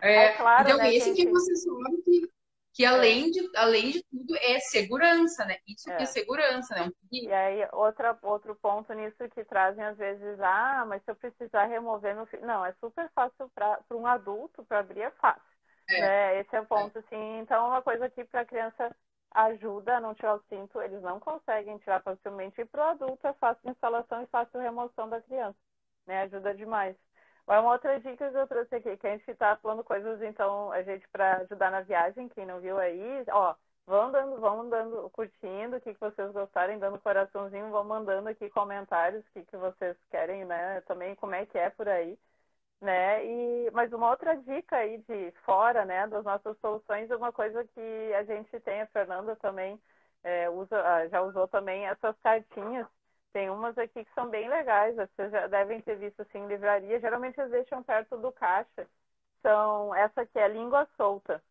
É, 0.01 0.15
é 0.27 0.33
claro, 0.35 0.69
então, 0.69 0.79
né, 0.79 0.95
esse 0.95 1.13
que 1.15 1.29
você 1.29 1.57
sabe 1.57 2.03
que 2.05 2.31
que 2.73 2.85
além 2.87 3.31
de, 3.31 3.51
além 3.57 3.91
de 3.91 4.03
tudo 4.05 4.35
é 4.37 4.59
segurança, 4.61 5.45
né? 5.45 5.59
Isso 5.67 5.91
é. 5.91 5.97
que 5.97 6.03
é 6.03 6.07
segurança, 6.07 6.75
né? 6.75 6.91
E 7.11 7.31
aí, 7.31 7.69
outra, 7.73 8.19
outro 8.23 8.55
ponto 8.57 8.93
nisso 8.95 9.29
que 9.29 9.45
trazem 9.45 9.85
às 9.85 9.97
vezes, 9.99 10.41
ah, 10.41 10.85
mas 10.87 11.03
se 11.05 11.11
eu 11.11 11.17
precisar 11.17 11.67
remover 11.67 12.15
meu 12.15 12.27
filho. 12.27 12.47
Não, 12.47 12.65
é 12.65 12.73
super 12.81 13.11
fácil 13.15 13.51
para 13.55 13.79
um 13.91 14.07
adulto, 14.07 14.65
para 14.65 14.79
abrir 14.79 15.03
é 15.03 15.11
fácil. 15.11 15.43
É. 15.89 16.01
Né? 16.01 16.41
Esse 16.41 16.57
é 16.57 16.61
o 16.61 16.67
ponto, 16.67 16.97
é. 16.97 17.01
assim. 17.01 17.39
Então, 17.41 17.69
uma 17.69 17.83
coisa 17.83 18.09
que 18.09 18.25
para 18.25 18.41
a 18.41 18.47
criança 18.47 18.95
ajuda 19.35 19.97
a 19.97 20.01
não 20.01 20.15
tirar 20.15 20.35
o 20.35 20.43
cinto, 20.49 20.81
eles 20.81 21.03
não 21.03 21.21
conseguem 21.21 21.79
tirar 21.79 22.03
facilmente, 22.03 22.61
e 22.61 22.65
para 22.65 22.87
o 22.87 22.91
adulto 22.91 23.27
é 23.27 23.33
fácil 23.35 23.71
instalação 23.71 24.23
e 24.23 24.27
fácil 24.27 24.61
remoção 24.61 25.09
da 25.09 25.21
criança. 25.21 25.59
Né? 26.07 26.23
Ajuda 26.23 26.55
demais. 26.55 26.97
Uma 27.47 27.73
outra 27.73 27.99
dica 28.01 28.31
que 28.31 28.37
eu 28.37 28.47
trouxe 28.47 28.75
aqui, 28.77 28.97
que 28.97 29.07
a 29.07 29.11
gente 29.11 29.31
está 29.31 29.57
falando 29.57 29.85
coisas, 29.85 30.23
então, 30.23 30.71
a 30.73 30.83
gente 30.83 31.07
para 31.09 31.39
ajudar 31.39 31.71
na 31.71 31.81
viagem, 31.83 32.29
quem 32.29 32.47
não 32.47 32.61
viu 32.61 32.79
aí, 32.79 33.25
ó, 33.31 33.55
vão 33.87 34.11
dando, 34.13 34.41
vão 34.41 34.69
dando, 34.69 35.11
curtindo 35.11 35.77
o 35.77 35.81
que, 35.81 35.93
que 35.95 36.01
vocês 36.01 36.31
gostarem, 36.33 36.79
dando 36.79 37.01
coraçãozinho, 37.01 37.71
vão 37.71 37.85
mandando 37.85 38.29
aqui 38.29 38.49
comentários 38.51 39.25
o 39.27 39.33
que, 39.33 39.45
que 39.45 39.57
vocês 39.57 39.97
querem, 40.11 40.45
né? 40.45 40.81
Também 40.83 41.15
como 41.17 41.35
é 41.35 41.45
que 41.47 41.59
é 41.59 41.69
por 41.71 41.89
aí, 41.89 42.19
né? 42.81 43.25
E, 43.27 43.71
mas 43.73 43.93
uma 43.93 44.11
outra 44.11 44.37
dica 44.37 44.77
aí 44.77 44.99
de 44.99 45.33
fora, 45.45 45.85
né, 45.85 46.07
das 46.09 46.25
nossas 46.25 46.59
soluções, 46.61 47.11
uma 47.11 47.33
coisa 47.33 47.65
que 47.65 48.15
a 48.15 48.25
gente 48.25 48.61
tem, 48.61 48.83
a 48.83 48.87
Fernanda 48.89 49.37
também 49.37 49.81
é, 50.25 50.49
usa, 50.51 50.81
ah, 50.83 51.09
já 51.09 51.23
usou 51.23 51.49
também 51.49 51.87
essas 51.87 52.17
cartinhas 52.23 52.87
tem 53.33 53.51
umas 53.51 53.77
aqui 53.79 54.05
que 54.05 54.15
são 54.15 54.29
bem 54.31 54.49
legais, 54.49 54.97
vocês 54.97 55.31
já 55.33 55.47
devem 55.47 55.81
ter 55.83 55.97
visto 55.97 56.21
assim 56.23 56.39
em 56.39 56.49
livraria. 56.49 57.01
Geralmente 57.01 57.39
eles 57.41 57.53
deixam 57.53 57.83
perto 57.83 58.17
do 58.19 58.33
caixa. 58.33 58.87
São 59.43 59.95
essa 59.95 60.23
aqui 60.23 60.39
é 60.39 60.49
língua 60.49 60.89
solta. 60.97 61.43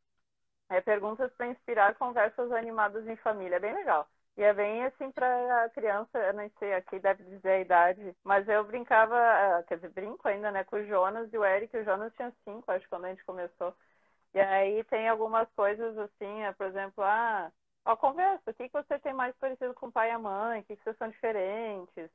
É 0.70 0.82
perguntas 0.82 1.32
para 1.34 1.48
inspirar 1.48 1.96
conversas 1.96 2.52
animadas 2.52 3.08
em 3.08 3.16
família. 3.18 3.58
É 3.58 3.60
bem 3.60 3.74
legal. 3.74 4.08
E 4.38 4.44
é 4.44 4.54
bem 4.54 4.86
assim 4.86 5.12
para 5.12 5.66
a 5.66 5.70
criança, 5.70 6.18
eu 6.18 6.34
não 6.34 6.50
sei 6.58 6.74
aqui 6.74 7.00
deve 7.00 7.24
dizer 7.26 7.50
a 7.50 7.60
idade, 7.60 8.16
mas 8.24 8.48
eu 8.48 8.64
brincava, 8.64 9.16
ah, 9.16 9.64
quer 9.64 9.76
dizer, 9.76 9.90
brinco 9.90 10.28
ainda, 10.28 10.50
né, 10.52 10.64
com 10.64 10.78
o 10.78 10.86
Jonas 10.88 11.32
e 11.34 11.38
o 11.38 11.46
Eric. 11.46 11.76
O 11.78 11.84
Jonas 11.84 12.14
tinha 12.16 12.32
cinco, 12.46 12.72
acho, 12.72 12.88
quando 12.90 13.06
a 13.06 13.10
gente 13.10 13.26
começou. 13.26 13.76
E 14.34 14.40
aí 14.40 14.84
tem 14.86 15.10
algumas 15.10 15.50
coisas 15.54 15.98
assim, 15.98 16.44
é, 16.44 16.54
por 16.54 16.68
exemplo, 16.68 17.04
ah, 17.04 17.52
Ó, 17.86 17.96
conversa. 17.96 18.52
O 18.52 18.54
que, 18.54 18.70
você 18.70 19.00
tem 19.00 19.14
mais 19.14 19.36
parecido 19.38 19.74
com 19.74 19.88
o 19.88 19.92
pai 19.92 20.10
e 20.10 20.12
a 20.12 20.20
mãe? 20.20 20.62
O 20.62 20.64
que, 20.64 20.76
vocês 20.78 20.98
são 20.98 21.10
diferentes? 21.10 22.10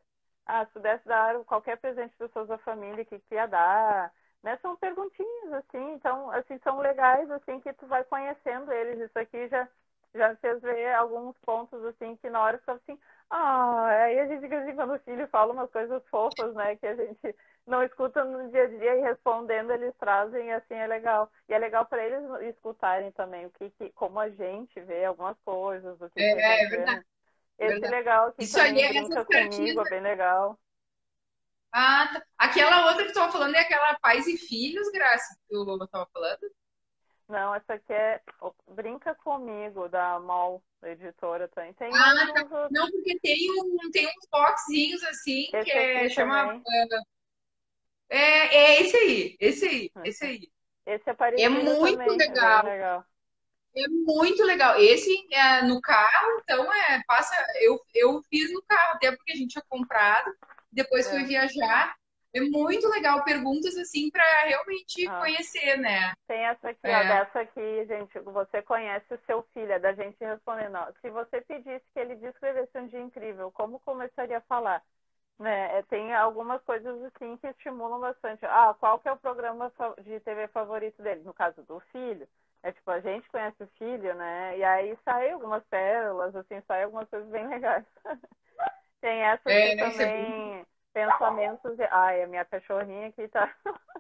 Ah, 0.47 0.65
se 0.67 0.73
pudesse 0.73 1.05
dar 1.07 1.39
qualquer 1.45 1.77
presente 1.79 2.15
para 2.17 2.29
pessoas 2.29 2.49
da 2.49 2.59
família, 2.59 3.03
o 3.03 3.07
que, 3.07 3.19
que 3.19 3.35
ia 3.35 3.47
dar? 3.47 4.13
Né? 4.43 4.57
São 4.59 4.77
perguntinhas, 4.77 5.53
assim. 5.55 5.93
Então, 5.95 6.31
assim, 6.31 6.59
são 6.59 6.79
legais, 6.79 7.29
assim, 7.31 7.61
que 7.61 7.73
tu 7.75 7.87
vai 7.87 8.05
conhecendo 8.05 8.73
eles. 8.73 9.01
Isso 9.01 9.19
aqui 9.19 9.49
já, 9.49 9.69
já 10.15 10.37
fez 10.37 10.61
ver 10.63 10.95
alguns 10.95 11.37
pontos, 11.39 11.85
assim, 11.85 12.17
que 12.17 12.31
na 12.31 12.41
hora 12.41 12.59
tu 12.59 12.71
assim... 12.71 12.99
Ah, 13.29 13.87
aí 13.89 14.21
a 14.21 14.27
gente 14.27 14.47
assim, 14.55 14.75
quando 14.77 14.95
o 14.95 14.99
filho 15.01 15.27
fala 15.29 15.53
umas 15.53 15.71
coisas 15.73 16.01
fofas, 16.09 16.55
né? 16.55 16.77
Que 16.77 16.87
a 16.87 16.95
gente 16.95 17.37
não 17.67 17.83
escuta 17.83 18.25
no 18.25 18.51
dia 18.51 18.65
a 18.65 18.67
dia 18.67 18.97
e 18.97 19.01
respondendo 19.01 19.73
eles 19.73 19.95
trazem, 19.99 20.53
assim 20.53 20.75
é 20.75 20.87
legal. 20.87 21.31
E 21.49 21.53
é 21.53 21.59
legal 21.59 21.85
para 21.85 22.05
eles 22.05 22.55
escutarem 22.55 23.11
também 23.13 23.47
o 23.47 23.51
que, 23.51 23.71
que, 23.71 23.91
como 23.91 24.21
a 24.21 24.29
gente 24.31 24.81
vê 24.83 25.05
algumas 25.05 25.37
coisas, 25.45 26.01
o 26.01 26.11
que 26.11 26.23
é, 26.23 26.35
que 26.35 26.41
é 26.41 26.69
verdade. 26.69 27.07
Esse 27.59 27.65
é 27.65 27.69
verdade. 27.69 27.95
legal 27.95 28.33
que 28.33 28.45
Isso 28.45 28.61
aí 28.61 28.81
é 28.81 28.89
brinca 28.89 29.25
comigo, 29.25 29.81
é 29.81 29.91
bem 29.91 30.01
legal. 30.01 30.59
Ah, 31.73 32.09
tá. 32.13 32.23
Aquela 32.39 32.87
outra 32.87 33.05
que 33.05 33.13
tu 33.13 33.15
tava 33.15 33.33
falando 33.33 33.55
é 33.55 33.61
aquela 33.61 33.99
Pais 33.99 34.27
e 34.27 34.37
Filhos, 34.37 34.91
Graça, 34.93 35.35
que 35.35 35.55
tu 35.55 35.89
tava 35.89 36.09
falando? 36.13 36.51
Não, 37.29 37.53
essa 37.55 37.75
aqui 37.75 37.93
é 37.93 38.21
Brinca 38.71 39.13
Comigo, 39.17 39.89
da 39.89 40.21
MOL, 40.21 40.63
editora 40.85 41.49
também. 41.49 41.75
Tem 41.75 41.91
ah, 41.93 42.33
tá. 42.33 42.69
Não, 42.71 42.89
porque 42.89 43.19
tem, 43.19 43.37
um, 43.61 43.91
tem 43.91 44.07
uns 44.07 44.29
boxinhos 44.31 45.03
assim, 45.03 45.49
esse 45.53 45.65
que 45.65 45.73
é, 45.73 46.09
chama... 46.09 46.55
Uh, 46.55 47.16
é, 48.09 48.57
é 48.57 48.81
esse 48.83 48.97
aí, 48.97 49.37
esse 49.41 49.67
aí, 49.67 49.91
esse 50.05 50.25
aí. 50.25 50.51
Esse 50.87 51.11
é, 51.11 51.43
é 51.43 51.49
muito 51.49 51.99
também, 51.99 52.17
legal. 52.17 52.67
É 52.67 52.71
legal. 52.71 53.05
É 53.77 53.89
muito 53.89 54.43
legal. 54.45 54.81
Esse 54.81 55.27
é 55.33 55.63
no 55.63 55.81
carro, 55.81 56.41
então 56.41 56.73
é 56.73 57.03
passa. 57.07 57.35
Eu, 57.61 57.79
eu 57.95 58.23
fiz 58.31 58.53
no 58.53 58.63
carro, 58.63 58.95
até 58.95 59.11
porque 59.11 59.33
a 59.33 59.37
gente 59.37 59.51
tinha 59.51 59.65
comprado. 59.69 60.33
Depois 60.73 61.07
é. 61.09 61.11
fui 61.11 61.25
viajar. 61.25 61.95
É 62.33 62.41
muito 62.41 62.89
legal. 62.89 63.25
Perguntas 63.25 63.77
assim 63.77 64.11
para 64.11 64.25
realmente 64.45 65.09
ah. 65.09 65.19
conhecer, 65.19 65.77
né? 65.79 66.13
Tem 66.29 66.45
essa 66.45 66.71
aqui, 66.71 66.81
é. 66.85 66.97
ó, 66.97 67.03
dessa 67.03 67.41
aqui, 67.41 67.87
gente. 67.87 68.19
Você 68.21 68.63
conhece 68.63 69.13
o 69.13 69.21
seu 69.27 69.43
filho, 69.53 69.73
é 69.73 69.79
da 69.79 69.93
gente 69.93 70.17
respondendo. 70.21 70.77
Ó, 70.77 70.93
se 71.01 71.11
você 71.11 71.41
pedisse 71.41 71.85
que 71.93 71.99
ele 71.99 72.15
descrevesse 72.17 72.79
um 72.79 72.87
dia 72.87 73.01
incrível, 73.01 73.51
como 73.51 73.81
começaria 73.81 74.39
a 74.39 74.43
falar? 74.43 74.83
Né? 75.39 75.79
É, 75.79 75.83
tem 75.83 76.15
algumas 76.15 76.63
coisas 76.63 77.03
assim 77.05 77.37
que 77.37 77.47
estimulam 77.49 78.01
bastante. 78.01 78.45
Ah, 78.47 78.75
qual 78.79 78.99
que 78.99 79.09
é 79.09 79.13
o 79.13 79.19
programa 79.19 79.71
de 80.03 80.19
TV 80.21 80.49
favorito 80.49 81.03
dele? 81.03 81.23
No 81.25 81.35
caso 81.35 81.63
do 81.65 81.79
filho 81.93 82.27
é 82.67 82.73
tipo, 82.73 82.91
a 82.91 82.99
gente 82.99 83.29
conhece 83.31 83.63
o 83.63 83.69
filho, 83.79 84.13
né? 84.15 84.59
E 84.59 84.65
aí 84.65 84.99
sai 85.05 85.31
algumas 85.31 85.63
pérolas, 85.67 86.35
assim, 86.35 86.61
sai 86.67 86.83
algumas 86.83 87.09
coisas 87.09 87.29
bem 87.31 87.47
legais. 87.47 87.85
Tem 89.01 89.23
essa 89.23 89.49
é, 89.49 89.73
é, 89.73 89.77
também, 89.77 90.61
é 90.61 90.67
pensamentos. 90.93 91.79
Ai, 91.93 92.25
a 92.25 92.27
minha 92.27 92.45
cachorrinha 92.45 93.07
aqui 93.09 93.29
tá. 93.29 93.55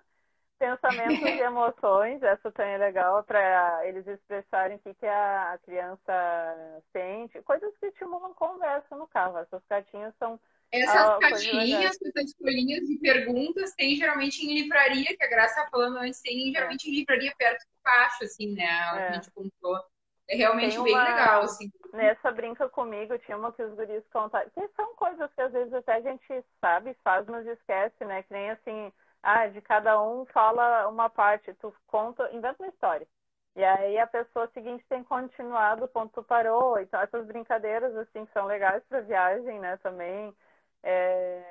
pensamentos 0.58 1.22
e 1.22 1.40
emoções, 1.42 2.22
essa 2.22 2.50
também 2.50 2.72
é 2.72 2.78
legal 2.78 3.22
para 3.22 3.86
eles 3.86 4.06
expressarem 4.06 4.78
o 4.78 4.80
que, 4.80 4.94
que 4.94 5.06
a 5.06 5.58
criança 5.62 6.82
sente, 6.92 7.42
coisas 7.42 7.76
que 7.76 7.86
estimulam 7.86 8.32
conversa 8.34 8.96
no 8.96 9.06
carro. 9.06 9.38
Essas 9.38 9.62
cartinhas 9.66 10.14
são 10.18 10.40
essas 10.72 11.18
caixinhas, 11.18 11.98
essas 12.02 12.32
folhinhas 12.36 12.86
de 12.86 12.98
perguntas, 12.98 13.74
tem 13.74 13.96
geralmente 13.96 14.44
em 14.44 14.62
livraria, 14.62 15.16
que 15.16 15.24
a 15.24 15.28
Graça 15.28 15.66
falando 15.70 15.98
antes, 15.98 16.20
tem 16.20 16.52
geralmente 16.52 16.88
é. 16.88 16.90
em 16.90 16.96
livraria 16.96 17.32
perto 17.36 17.60
do 17.60 17.82
caixa, 17.82 18.24
assim, 18.24 18.54
né? 18.54 18.64
É. 18.64 19.08
A 19.08 19.12
gente 19.12 19.30
comprou. 19.30 19.80
É 20.28 20.36
realmente 20.36 20.76
bem 20.82 20.96
legal, 20.96 21.42
assim. 21.42 21.70
Nessa 21.92 22.32
Brinca 22.32 22.68
Comigo, 22.68 23.16
tinha 23.18 23.36
uma 23.36 23.52
que 23.52 23.62
os 23.62 23.72
guris 23.74 24.02
contaram. 24.12 24.50
Que 24.50 24.68
são 24.74 24.94
coisas 24.96 25.32
que 25.32 25.40
às 25.40 25.52
vezes 25.52 25.72
até 25.72 25.94
a 25.94 26.00
gente 26.00 26.44
sabe, 26.60 26.96
faz, 27.04 27.26
mas 27.26 27.46
esquece, 27.46 28.04
né? 28.04 28.24
Que 28.24 28.32
nem 28.32 28.50
assim, 28.50 28.92
ah, 29.22 29.46
de 29.46 29.60
cada 29.60 30.02
um 30.02 30.26
fala 30.26 30.88
uma 30.88 31.08
parte, 31.08 31.54
tu 31.54 31.72
conta, 31.86 32.28
inventa 32.32 32.60
uma 32.60 32.70
história. 32.70 33.06
E 33.54 33.64
aí 33.64 33.98
a 33.98 34.06
pessoa 34.06 34.50
seguinte 34.52 34.84
tem 34.88 35.02
continuado 35.04 35.84
o 35.84 35.88
ponto 35.88 36.22
parou. 36.24 36.78
Então 36.80 37.00
essas 37.00 37.24
brincadeiras, 37.24 37.96
assim, 37.96 38.26
são 38.32 38.46
legais 38.46 38.82
para 38.88 39.00
viagem, 39.02 39.60
né, 39.60 39.76
também 39.78 40.34
é, 40.82 41.42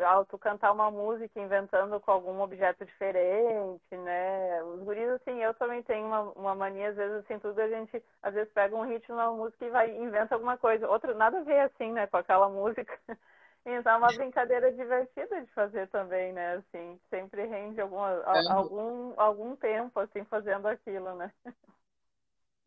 é, 0.00 0.04
auto 0.04 0.38
cantar 0.38 0.72
uma 0.72 0.90
música 0.90 1.40
inventando 1.40 2.00
com 2.00 2.10
algum 2.10 2.40
objeto 2.40 2.84
diferente, 2.84 3.96
né? 3.96 4.62
Os 4.62 4.82
guris, 4.82 5.08
assim, 5.10 5.42
eu 5.42 5.54
também 5.54 5.82
tenho 5.82 6.06
uma, 6.06 6.22
uma 6.32 6.54
mania, 6.54 6.90
às 6.90 6.96
vezes, 6.96 7.16
assim, 7.18 7.38
tudo 7.38 7.60
a 7.60 7.68
gente, 7.68 8.02
às 8.22 8.34
vezes, 8.34 8.52
pega 8.52 8.74
um 8.74 8.86
ritmo 8.86 9.16
na 9.16 9.30
música 9.30 9.64
e 9.64 9.70
vai 9.70 9.96
inventa 9.96 10.34
alguma 10.34 10.56
coisa. 10.56 10.88
Outra, 10.88 11.14
nada 11.14 11.38
a 11.40 11.44
ver, 11.44 11.60
assim, 11.60 11.92
né, 11.92 12.06
com 12.06 12.16
aquela 12.16 12.48
música. 12.50 12.98
Então, 13.66 13.92
é 13.92 13.96
uma 13.96 14.08
brincadeira 14.08 14.72
divertida 14.72 15.40
de 15.40 15.52
fazer 15.52 15.88
também, 15.88 16.32
né? 16.32 16.54
Assim, 16.56 16.98
sempre 17.10 17.44
rende 17.44 17.80
alguma, 17.80 18.10
é. 18.12 18.52
algum, 18.52 19.12
algum 19.16 19.56
tempo, 19.56 20.00
assim, 20.00 20.24
fazendo 20.24 20.66
aquilo, 20.66 21.14
né? 21.14 21.30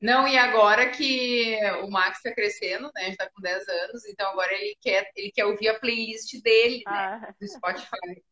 Não, 0.02 0.28
e 0.28 0.36
agora 0.36 0.90
que 0.90 1.56
o 1.84 1.90
Max 1.90 2.18
está 2.18 2.34
crescendo, 2.34 2.90
né? 2.96 3.12
Já 3.12 3.18
tá 3.18 3.30
com 3.30 3.42
10 3.42 3.68
anos, 3.68 4.06
então 4.06 4.30
agora 4.32 4.52
ele 4.54 4.76
quer, 4.82 5.10
ele 5.16 5.32
quer 5.32 5.46
ouvir 5.46 5.70
a 5.70 5.80
playlist 5.80 6.42
dele, 6.42 6.82
né? 6.88 6.92
Ah. 6.92 7.34
Do 7.40 7.48
Spotify. 7.48 8.24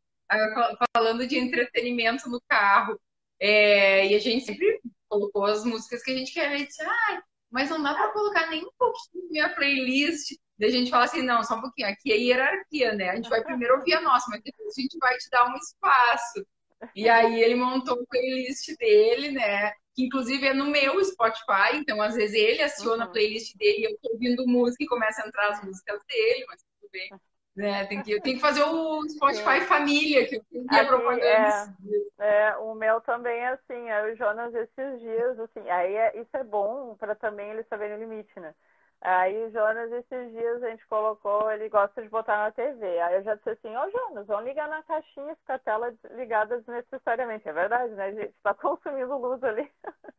Falando 0.96 1.28
de 1.28 1.38
entretenimento 1.38 2.28
no 2.28 2.42
carro. 2.48 3.00
É, 3.40 4.08
e 4.08 4.16
a 4.16 4.20
gente 4.20 4.46
sempre 4.46 4.82
colocou 5.08 5.46
as 5.46 5.64
músicas 5.64 6.04
que 6.04 6.12
a 6.12 6.16
gente 6.16 6.34
quer. 6.34 6.48
A 6.48 6.58
gente 6.58 6.70
disse, 6.70 6.84
ah, 6.84 7.22
mas 7.52 7.70
não 7.70 7.82
dá 7.82 7.94
para 7.94 8.12
colocar 8.14 8.48
nem 8.50 8.66
um 8.66 8.72
pouquinho 8.78 9.24
na 9.26 9.30
minha 9.30 9.56
playlist. 9.56 10.38
Daí 10.58 10.70
a 10.70 10.72
gente 10.72 10.90
fala 10.90 11.06
assim, 11.06 11.22
não, 11.22 11.44
só 11.44 11.56
um 11.56 11.62
pouquinho. 11.62 11.88
Aqui 11.88 12.12
é 12.12 12.18
hierarquia, 12.18 12.94
né? 12.94 13.12
A 13.12 13.16
gente 13.16 13.30
vai 13.30 13.44
primeiro 13.44 13.78
ouvir 13.78 13.94
a 13.94 14.02
nossa, 14.02 14.26
mas 14.30 14.42
depois 14.44 14.76
a 14.78 14.82
gente 14.82 14.98
vai 14.98 15.16
te 15.18 15.30
dar 15.30 15.48
um 15.48 15.56
espaço. 15.56 16.46
E 16.96 17.10
aí 17.10 17.42
ele 17.42 17.56
montou 17.56 18.02
a 18.02 18.06
playlist 18.06 18.76
dele, 18.78 19.32
né? 19.32 19.74
que 20.00 20.06
inclusive 20.06 20.48
é 20.48 20.54
no 20.54 20.66
meu 20.66 21.04
Spotify, 21.04 21.76
então 21.76 22.02
às 22.02 22.16
vezes 22.16 22.34
ele 22.34 22.62
aciona 22.62 23.04
uhum. 23.04 23.10
a 23.10 23.12
playlist 23.12 23.56
dele 23.58 23.80
e 23.80 23.84
eu 23.84 23.98
tô 24.02 24.14
ouvindo 24.14 24.48
música 24.48 24.84
e 24.84 24.88
começa 24.88 25.22
a 25.22 25.28
entrar 25.28 25.50
as 25.50 25.64
músicas 25.64 26.02
dele, 26.08 26.46
mas 26.48 26.64
tudo 26.80 26.90
bem. 26.92 27.10
Né? 27.56 27.86
Tem, 27.88 28.02
que, 28.02 28.22
tem 28.22 28.36
que 28.36 28.40
fazer 28.40 28.64
o 28.64 29.06
Spotify 29.10 29.60
família, 29.60 30.26
que 30.26 30.38
eu 30.38 30.46
tenho 30.50 30.66
a 30.70 30.86
propaganda. 30.86 31.76
É, 32.18 32.48
é, 32.48 32.58
o 32.58 32.74
meu 32.74 33.02
também 33.02 33.38
é 33.40 33.50
assim, 33.50 33.90
é 33.90 34.04
o 34.04 34.16
Jonas 34.16 34.56
esses 34.56 35.02
dias, 35.02 35.40
assim, 35.40 35.70
aí 35.70 35.94
é, 35.94 36.22
isso 36.22 36.38
é 36.38 36.44
bom 36.44 36.96
para 36.96 37.16
também 37.16 37.50
ele 37.50 37.64
saber 37.64 37.98
o 37.98 38.00
limite, 38.00 38.40
né? 38.40 38.56
Aí 39.02 39.46
o 39.46 39.52
Jonas, 39.52 39.92
esses 39.92 40.32
dias, 40.32 40.62
a 40.62 40.70
gente 40.70 40.86
colocou, 40.88 41.50
ele 41.52 41.70
gosta 41.70 42.02
de 42.02 42.10
botar 42.10 42.38
na 42.38 42.52
TV. 42.52 43.00
Aí 43.00 43.16
eu 43.16 43.24
já 43.24 43.36
disse 43.36 43.52
assim, 43.52 43.76
ô 43.76 43.82
oh, 43.82 43.90
Jonas, 43.90 44.28
vamos 44.28 44.46
ligar 44.46 44.68
na 44.68 44.84
caixinha, 44.84 45.36
fica 45.38 45.54
a 45.56 45.60
tela 45.60 45.94
ligada 46.12 46.58
desnecessariamente. 46.58 47.48
É 47.48 47.54
verdade, 47.54 47.94
né, 47.94 48.12
gente? 48.14 48.36
Tá 48.44 48.54
consumindo 48.56 49.18
luz 49.18 49.42
ali. 49.44 49.72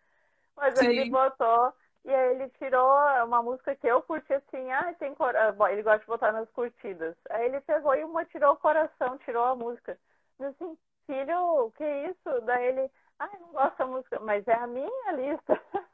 Mas 0.56 0.78
aí 0.78 0.98
ele 0.98 1.10
botou, 1.10 1.72
e 2.04 2.14
aí 2.14 2.34
ele 2.34 2.48
tirou 2.50 2.90
uma 3.24 3.42
música 3.42 3.74
que 3.76 3.86
eu 3.86 4.02
curti 4.02 4.32
assim, 4.32 4.70
ah, 4.72 4.94
tem 4.98 5.14
cor... 5.14 5.34
Ah, 5.36 5.52
bom, 5.52 5.68
ele 5.68 5.82
gosta 5.82 6.00
de 6.00 6.06
botar 6.06 6.32
nas 6.32 6.50
curtidas. 6.50 7.16
Aí 7.30 7.46
ele 7.46 7.60
pegou 7.62 7.94
e 7.94 8.04
uma 8.04 8.24
tirou 8.26 8.52
o 8.54 8.58
coração, 8.58 9.18
tirou 9.18 9.44
a 9.44 9.56
música. 9.56 9.98
E 10.38 10.44
assim, 10.44 10.78
filho, 11.06 11.66
o 11.66 11.70
que 11.72 11.84
é 11.84 12.10
isso? 12.10 12.40
Daí 12.44 12.66
ele, 12.66 12.90
ah, 13.18 13.28
eu 13.34 13.40
não 13.40 13.52
gosto 13.52 13.78
da 13.78 13.86
música, 13.86 14.20
mas 14.20 14.46
é 14.48 14.54
a 14.54 14.66
minha 14.66 15.12
lista. 15.12 15.60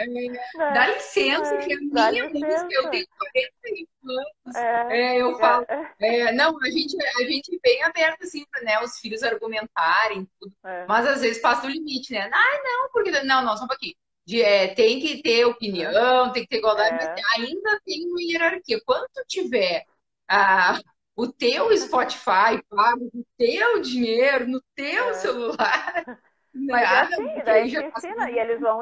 É, 0.00 0.72
dá 0.72 0.86
licença, 0.86 1.56
que 1.58 1.72
é 1.72 1.76
a 1.76 2.10
minha 2.10 2.28
música, 2.28 2.68
eu 2.70 2.90
tenho 2.90 3.06
40 3.18 3.50
anos. 4.04 4.56
É, 4.56 4.98
é, 4.98 5.22
eu 5.22 5.38
falo. 5.38 5.66
É. 5.68 6.20
é, 6.20 6.32
não, 6.32 6.58
a 6.62 6.70
gente, 6.70 6.96
a 7.02 7.24
gente 7.24 7.54
é 7.54 7.58
bem 7.62 7.82
aberto 7.82 8.22
assim 8.22 8.44
para 8.50 8.62
né, 8.62 8.80
os 8.82 8.98
filhos 8.98 9.22
argumentarem 9.22 10.26
tudo. 10.40 10.54
É. 10.64 10.86
Mas 10.86 11.06
às 11.06 11.20
vezes 11.20 11.42
passa 11.42 11.66
o 11.66 11.70
limite, 11.70 12.12
né? 12.12 12.30
Ah, 12.32 12.62
não, 12.64 12.90
porque. 12.92 13.10
Não, 13.22 13.44
não, 13.44 13.56
só 13.56 13.64
um 13.64 13.68
pouquinho. 13.68 13.94
De, 14.26 14.40
é, 14.40 14.68
tem 14.74 15.00
que 15.00 15.22
ter 15.22 15.44
opinião, 15.44 16.32
tem 16.32 16.42
que 16.42 16.48
ter 16.48 16.58
igualdade, 16.58 16.92
mas 16.92 17.20
ainda 17.36 17.80
tem 17.84 18.06
uma 18.06 18.22
hierarquia. 18.22 18.80
Quanto 18.84 19.24
tiver 19.26 19.84
ah, 20.28 20.78
o 21.16 21.30
teu 21.30 21.76
Spotify 21.76 22.62
pago, 22.68 23.10
o 23.12 23.24
teu 23.36 23.80
dinheiro, 23.82 24.48
no 24.48 24.62
teu 24.74 25.14
celular. 25.14 26.04
Mas 26.54 27.12
assim, 27.12 27.42
daí 27.44 27.62
a 27.62 27.66
gente 27.66 27.96
ensina, 27.96 28.30
e 28.30 28.38
eles 28.38 28.60
vão 28.60 28.80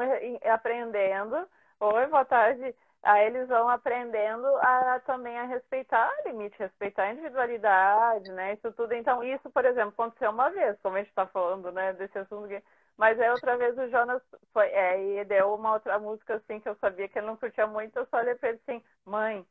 aprendendo. 0.51 1.47
Oi, 1.79 2.07
boa 2.07 2.25
tarde. 2.25 2.75
Aí 3.01 3.27
eles 3.27 3.47
vão 3.47 3.69
aprendendo 3.69 4.45
a 4.57 4.99
também 5.05 5.37
a 5.37 5.45
respeitar 5.45 6.11
limite, 6.25 6.59
respeitar 6.59 7.03
a 7.03 7.13
individualidade, 7.13 8.29
né? 8.33 8.53
Isso 8.53 8.71
tudo. 8.73 8.93
Então, 8.93 9.23
isso, 9.23 9.49
por 9.49 9.63
exemplo, 9.63 9.91
aconteceu 9.91 10.31
uma 10.31 10.49
vez, 10.49 10.77
como 10.81 10.95
a 10.95 10.99
gente 10.99 11.07
está 11.07 11.25
falando, 11.25 11.71
né, 11.71 11.93
desse 11.93 12.17
assunto 12.19 12.45
aqui. 12.45 12.61
Mas 12.97 13.17
aí 13.17 13.29
outra 13.29 13.55
vez 13.55 13.77
o 13.77 13.87
Jonas 13.87 14.21
foi, 14.51 14.67
é, 14.67 15.21
e 15.21 15.25
deu 15.25 15.53
uma 15.53 15.71
outra 15.73 15.97
música 15.97 16.35
assim 16.35 16.59
que 16.59 16.67
eu 16.67 16.75
sabia 16.75 17.07
que 17.07 17.17
ele 17.17 17.27
não 17.27 17.37
curtia 17.37 17.65
muito, 17.65 17.97
eu 17.97 18.05
só 18.07 18.17
olhei 18.17 18.35
pra 18.35 18.49
ele 18.49 18.59
assim, 18.67 18.83
mãe, 19.05 19.45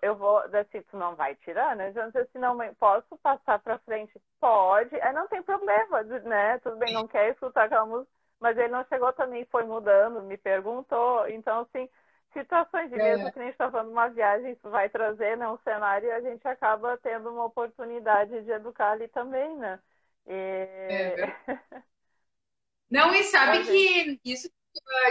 eu 0.00 0.16
vou, 0.16 0.38
assim, 0.38 0.82
tu 0.90 0.96
não 0.96 1.14
vai 1.14 1.34
tirar, 1.36 1.76
né? 1.76 1.90
Disse 1.90 2.18
assim, 2.18 2.38
não, 2.38 2.56
mãe, 2.56 2.72
posso 2.74 3.16
passar 3.18 3.58
para 3.58 3.78
frente? 3.80 4.20
Pode. 4.40 4.94
Aí 5.00 5.12
não 5.12 5.28
tem 5.28 5.42
problema, 5.42 6.02
né? 6.02 6.58
Tudo 6.58 6.76
bem, 6.76 6.94
não 6.94 7.06
quer 7.06 7.30
escutar 7.30 7.64
aquela 7.64 7.86
música, 7.86 8.10
mas 8.40 8.56
ele 8.56 8.68
não 8.68 8.84
chegou 8.86 9.12
também, 9.12 9.44
foi 9.46 9.64
mudando, 9.64 10.22
me 10.22 10.36
perguntou. 10.36 11.28
Então, 11.28 11.60
assim, 11.60 11.88
situações 12.32 12.90
de 12.90 12.96
mesmo 12.96 13.28
é. 13.28 13.30
que 13.30 13.38
a 13.38 13.42
gente 13.42 13.52
está 13.52 13.70
falando 13.70 13.90
uma 13.90 14.08
viagem, 14.08 14.52
isso 14.52 14.70
vai 14.70 14.88
trazer 14.88 15.36
né, 15.36 15.48
um 15.48 15.58
cenário 15.58 16.08
e 16.08 16.12
a 16.12 16.20
gente 16.20 16.46
acaba 16.48 16.96
tendo 16.98 17.30
uma 17.30 17.44
oportunidade 17.44 18.42
de 18.42 18.50
educar 18.50 18.92
ali 18.92 19.08
também, 19.08 19.56
né? 19.56 19.78
E... 20.26 20.32
É. 20.34 21.36
Não, 22.90 23.14
e 23.14 23.22
sabe 23.24 23.64
que 23.64 24.20
isso 24.24 24.50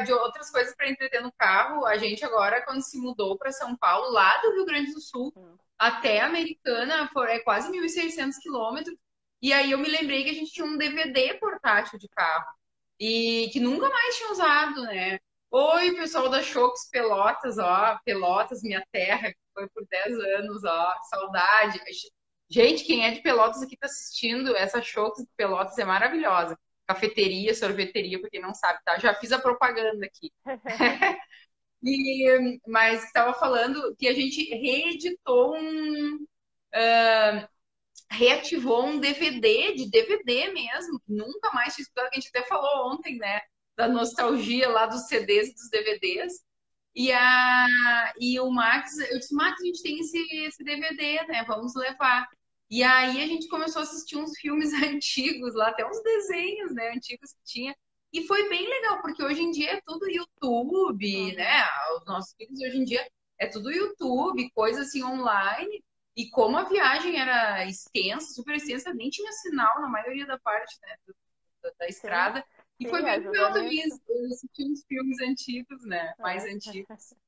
de 0.05 0.13
outras 0.13 0.49
coisas 0.49 0.75
para 0.75 0.89
entreter 0.89 1.21
no 1.21 1.31
carro. 1.33 1.85
A 1.85 1.97
gente 1.97 2.23
agora, 2.25 2.63
quando 2.63 2.81
se 2.81 2.97
mudou 2.97 3.37
para 3.37 3.51
São 3.51 3.75
Paulo, 3.75 4.11
lá 4.11 4.37
do 4.41 4.53
Rio 4.53 4.65
Grande 4.65 4.93
do 4.93 5.01
Sul, 5.01 5.33
hum. 5.35 5.57
até 5.77 6.21
a 6.21 6.27
Americana, 6.27 7.09
é 7.27 7.39
quase 7.39 7.71
1.600 7.71 8.33
quilômetros. 8.41 8.95
E 9.41 9.51
aí 9.53 9.71
eu 9.71 9.77
me 9.77 9.89
lembrei 9.89 10.23
que 10.23 10.29
a 10.29 10.33
gente 10.33 10.51
tinha 10.51 10.65
um 10.65 10.77
DVD 10.77 11.33
portátil 11.35 11.97
de 11.97 12.07
carro. 12.09 12.45
E 12.99 13.49
que 13.51 13.59
nunca 13.59 13.89
mais 13.89 14.15
tinha 14.15 14.31
usado, 14.31 14.81
né? 14.83 15.19
Oi, 15.49 15.95
pessoal 15.95 16.29
da 16.29 16.41
Shox 16.41 16.89
Pelotas, 16.91 17.57
ó. 17.57 17.99
Pelotas, 18.05 18.61
minha 18.61 18.85
terra, 18.91 19.31
que 19.31 19.39
foi 19.53 19.67
por 19.69 19.85
10 19.87 20.19
anos, 20.37 20.63
ó. 20.63 20.95
Saudade. 21.09 21.81
Gente, 22.49 22.83
quem 22.83 23.05
é 23.05 23.11
de 23.11 23.21
Pelotas 23.21 23.61
aqui 23.63 23.75
está 23.75 23.87
assistindo, 23.87 24.55
essa 24.55 24.79
de 24.79 24.93
Pelotas 25.35 25.77
é 25.77 25.85
maravilhosa. 25.85 26.57
Cafeteria, 26.87 27.53
sorveteria, 27.53 28.19
para 28.19 28.29
quem 28.29 28.41
não 28.41 28.53
sabe, 28.53 28.79
tá? 28.83 28.97
Já 28.99 29.13
fiz 29.15 29.31
a 29.31 29.39
propaganda 29.39 30.05
aqui. 30.05 30.31
e, 31.83 32.59
mas 32.67 33.03
estava 33.05 33.33
falando 33.33 33.95
que 33.97 34.07
a 34.07 34.13
gente 34.13 34.43
reeditou 34.49 35.55
um. 35.55 36.25
Uh, 36.73 37.51
reativou 38.11 38.85
um 38.85 38.99
DVD, 38.99 39.73
de 39.73 39.89
DVD 39.89 40.51
mesmo, 40.51 41.01
nunca 41.07 41.49
mais 41.53 41.73
tinha 41.73 41.83
estudado, 41.83 42.09
a 42.11 42.15
gente 42.15 42.27
até 42.27 42.43
falou 42.43 42.93
ontem, 42.93 43.17
né? 43.17 43.41
Da 43.77 43.87
nostalgia 43.87 44.69
lá 44.69 44.85
dos 44.85 45.07
CDs 45.07 45.49
e 45.49 45.53
dos 45.53 45.69
DVDs. 45.69 46.33
E, 46.93 47.11
a, 47.13 48.13
e 48.19 48.37
o 48.39 48.49
Max, 48.51 48.97
eu 48.97 49.17
disse, 49.17 49.33
Max, 49.33 49.61
a 49.61 49.65
gente 49.65 49.81
tem 49.81 49.99
esse, 49.99 50.17
esse 50.45 50.63
DVD, 50.63 51.25
né? 51.27 51.45
Vamos 51.47 51.73
levar. 51.73 52.27
E 52.71 52.83
aí 52.83 53.21
a 53.21 53.27
gente 53.27 53.49
começou 53.49 53.81
a 53.81 53.83
assistir 53.83 54.15
uns 54.15 54.31
filmes 54.39 54.71
antigos 54.81 55.53
lá, 55.53 55.67
até 55.67 55.85
uns 55.85 56.01
desenhos, 56.01 56.73
né, 56.73 56.93
antigos 56.95 57.33
que 57.33 57.43
tinha. 57.43 57.75
E 58.13 58.25
foi 58.25 58.47
bem 58.47 58.65
legal, 58.67 59.01
porque 59.01 59.21
hoje 59.21 59.41
em 59.41 59.51
dia 59.51 59.73
é 59.73 59.81
tudo 59.85 60.09
YouTube, 60.09 61.35
né? 61.35 61.63
Os 61.97 62.05
nossos 62.05 62.33
filhos 62.35 62.59
hoje 62.61 62.77
em 62.77 62.85
dia 62.85 63.05
é 63.37 63.47
tudo 63.47 63.71
YouTube, 63.71 64.49
coisa 64.51 64.81
assim 64.81 65.03
online. 65.03 65.83
E 66.15 66.29
como 66.29 66.57
a 66.57 66.63
viagem 66.63 67.19
era 67.19 67.65
extensa, 67.65 68.33
super 68.33 68.55
extensa, 68.55 68.93
nem 68.93 69.09
tinha 69.09 69.31
sinal 69.33 69.81
na 69.81 69.89
maioria 69.89 70.25
da 70.25 70.39
parte 70.39 70.77
né, 70.81 70.95
da, 71.63 71.71
da 71.79 71.87
estrada. 71.87 72.43
E 72.79 72.87
foi 72.87 73.01
bem 73.01 73.19
legal 73.19 73.53
também 73.53 73.83
assistir 73.83 74.71
uns 74.71 74.83
filmes 74.85 75.21
antigos, 75.21 75.85
né? 75.85 76.13
Mais 76.19 76.45
é. 76.45 76.51
antigos. 76.51 77.13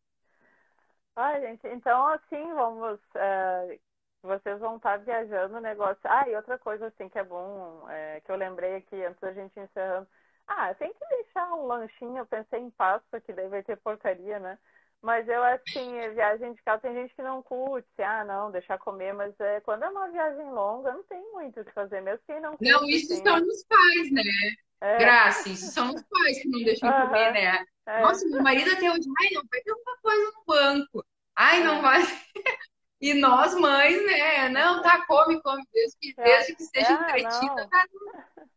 Ah, 1.16 1.40
gente, 1.40 1.68
então 1.68 2.08
assim, 2.08 2.44
vamos. 2.56 3.00
Uh, 3.14 3.80
vocês 4.24 4.60
vão 4.60 4.78
estar 4.78 4.98
viajando 4.98 5.58
o 5.58 5.62
negócio. 5.62 6.00
Ah, 6.06 6.28
e 6.28 6.36
outra 6.36 6.58
coisa 6.58 6.88
assim 6.88 7.10
que 7.10 7.20
é 7.20 7.24
bom, 7.24 7.86
é, 7.90 8.22
que 8.22 8.32
eu 8.32 8.38
lembrei 8.38 8.78
aqui 8.78 9.04
antes 9.04 9.20
da 9.20 9.34
gente 9.34 9.60
encerrando. 9.60 10.08
Ah, 10.48 10.74
tem 10.74 10.92
que 10.94 11.06
deixar 11.10 11.54
um 11.54 11.68
lanchinho, 11.68 12.18
eu 12.18 12.26
pensei 12.26 12.60
em 12.60 12.70
Páscoa, 12.72 13.22
que 13.22 13.34
daí 13.34 13.48
vai 13.48 13.64
ter 13.64 13.78
porcaria, 13.78 14.40
né? 14.40 14.58
Mas 15.02 15.28
eu 15.28 15.44
assim, 15.44 15.92
viagem 16.14 16.54
de 16.54 16.62
carro 16.64 16.80
tem 16.80 16.94
gente 16.94 17.14
que 17.14 17.22
não 17.22 17.44
curte, 17.44 18.02
ah, 18.02 18.24
não, 18.24 18.52
deixar 18.52 18.78
comer, 18.78 19.14
mas 19.14 19.38
é, 19.40 19.60
quando 19.60 19.84
é 19.84 19.90
uma 19.90 20.10
viagem 20.10 20.50
longa, 20.50 20.94
não 20.94 21.04
tem 21.04 21.22
muito 21.34 21.60
o 21.60 21.66
que 21.66 21.74
fazer, 21.74 22.02
mesmo 22.02 22.22
quem 22.26 22.40
não 22.40 22.52
curte. 22.56 22.72
Não, 22.72 22.86
isso 22.88 23.12
assim, 23.12 23.24
são 23.24 23.38
os 23.38 23.66
pais, 23.66 24.12
né? 24.14 24.22
É. 24.80 24.98
Graça, 24.98 25.50
isso 25.50 25.72
são 25.72 25.90
os 25.90 26.02
pais 26.04 26.42
que 26.42 26.48
não 26.48 26.64
deixam 26.64 26.90
uhum. 26.90 27.08
comer, 27.08 27.34
né? 27.34 27.66
É. 27.86 28.02
Nossa, 28.02 28.26
meu 28.30 28.42
marido 28.42 28.72
até 28.72 28.90
hoje, 28.90 29.08
ai, 29.20 29.30
não 29.34 29.44
vai 29.52 29.62
ter 29.62 29.72
alguma 29.72 29.98
coisa 29.98 30.32
no 30.32 30.44
banco. 30.46 31.06
Ai, 31.36 31.64
não 31.64 31.76
é. 31.78 31.82
vai. 31.82 32.02
E 33.04 33.14
nós, 33.14 33.54
mães, 33.56 34.02
né? 34.06 34.48
Não, 34.48 34.82
tá, 34.82 35.06
come, 35.06 35.42
come, 35.42 35.62
desde 35.74 35.98
que, 35.98 36.14
é. 36.18 36.24
desde 36.24 36.56
que 36.56 36.64
esteja 36.64 36.94
é, 36.94 36.94
entretida, 36.94 37.68
tá. 37.68 37.86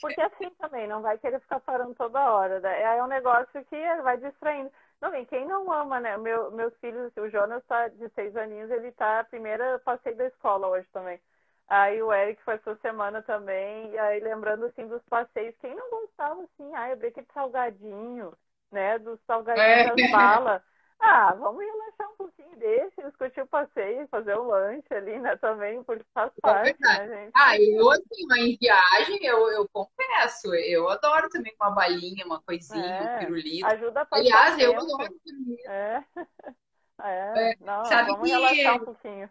Porque 0.00 0.20
assim 0.20 0.50
também, 0.58 0.88
não 0.88 1.00
vai 1.00 1.16
querer 1.18 1.38
ficar 1.38 1.60
parando 1.60 1.94
toda 1.94 2.32
hora. 2.32 2.58
Né? 2.58 2.82
É 2.82 3.00
um 3.04 3.06
negócio 3.06 3.64
que 3.66 4.02
vai 4.02 4.16
distraindo. 4.16 4.72
Não, 5.00 5.14
e 5.14 5.24
quem 5.26 5.46
não 5.46 5.72
ama, 5.72 6.00
né? 6.00 6.16
Meu, 6.16 6.50
meus 6.50 6.76
filhos, 6.78 7.12
o 7.16 7.28
Jonas 7.28 7.62
tá 7.66 7.86
de 7.86 8.08
seis 8.08 8.36
aninhos, 8.36 8.72
ele 8.72 8.90
tá 8.90 9.22
primeira 9.22 9.78
passei 9.84 10.16
da 10.16 10.26
escola 10.26 10.66
hoje 10.66 10.88
também. 10.92 11.20
Aí 11.68 12.02
o 12.02 12.12
Eric 12.12 12.42
foi 12.42 12.54
essa 12.54 12.74
semana 12.78 13.22
também, 13.22 13.92
e 13.92 13.98
aí 13.98 14.18
lembrando 14.18 14.66
assim 14.66 14.88
dos 14.88 15.02
passeios, 15.04 15.54
quem 15.60 15.76
não 15.76 15.88
gostava 15.90 16.42
assim, 16.42 16.74
ai, 16.74 16.92
abri 16.92 17.06
aquele 17.06 17.26
salgadinho, 17.32 18.32
né? 18.72 18.98
Dos 18.98 19.20
salgadinhos 19.28 19.68
é. 19.68 19.94
das 19.94 20.10
balas. 20.10 20.62
Ah, 21.04 21.34
vamos 21.34 21.64
relaxar 21.64 22.10
um 22.12 22.16
pouquinho, 22.16 22.56
deixa, 22.56 23.02
discutir 23.02 23.40
o 23.40 23.46
passeio, 23.48 24.06
fazer 24.06 24.36
o 24.36 24.46
lanche 24.46 24.94
ali, 24.94 25.18
né, 25.18 25.36
também, 25.36 25.82
porque 25.82 26.04
faz 26.14 26.30
é 26.30 26.40
parte, 26.40 26.76
né, 26.80 27.08
gente? 27.08 27.32
Ah, 27.34 27.58
eu, 27.58 27.90
assim, 27.90 28.24
em 28.38 28.56
viagem, 28.56 29.18
eu, 29.26 29.48
eu 29.50 29.68
confesso, 29.72 30.54
eu 30.54 30.88
adoro 30.88 31.28
também 31.28 31.52
uma 31.60 31.72
balinha, 31.72 32.24
uma 32.24 32.40
coisinha, 32.40 32.86
é, 32.86 33.16
um 33.16 33.18
pirulito. 33.18 33.66
Ajuda 33.66 34.02
a 34.02 34.06
passar 34.06 34.22
Aliás, 34.22 34.58
eu 34.60 34.76
adoro 34.76 35.20
pirulito. 35.24 35.68
É. 35.68 36.04
É, 37.04 37.50
é. 37.50 37.56
Não, 37.58 37.84
Sabe 37.86 38.12
vamos 38.12 38.30
que... 38.30 38.36
relaxar 38.36 38.76
um 38.76 38.84
pouquinho. 38.84 39.28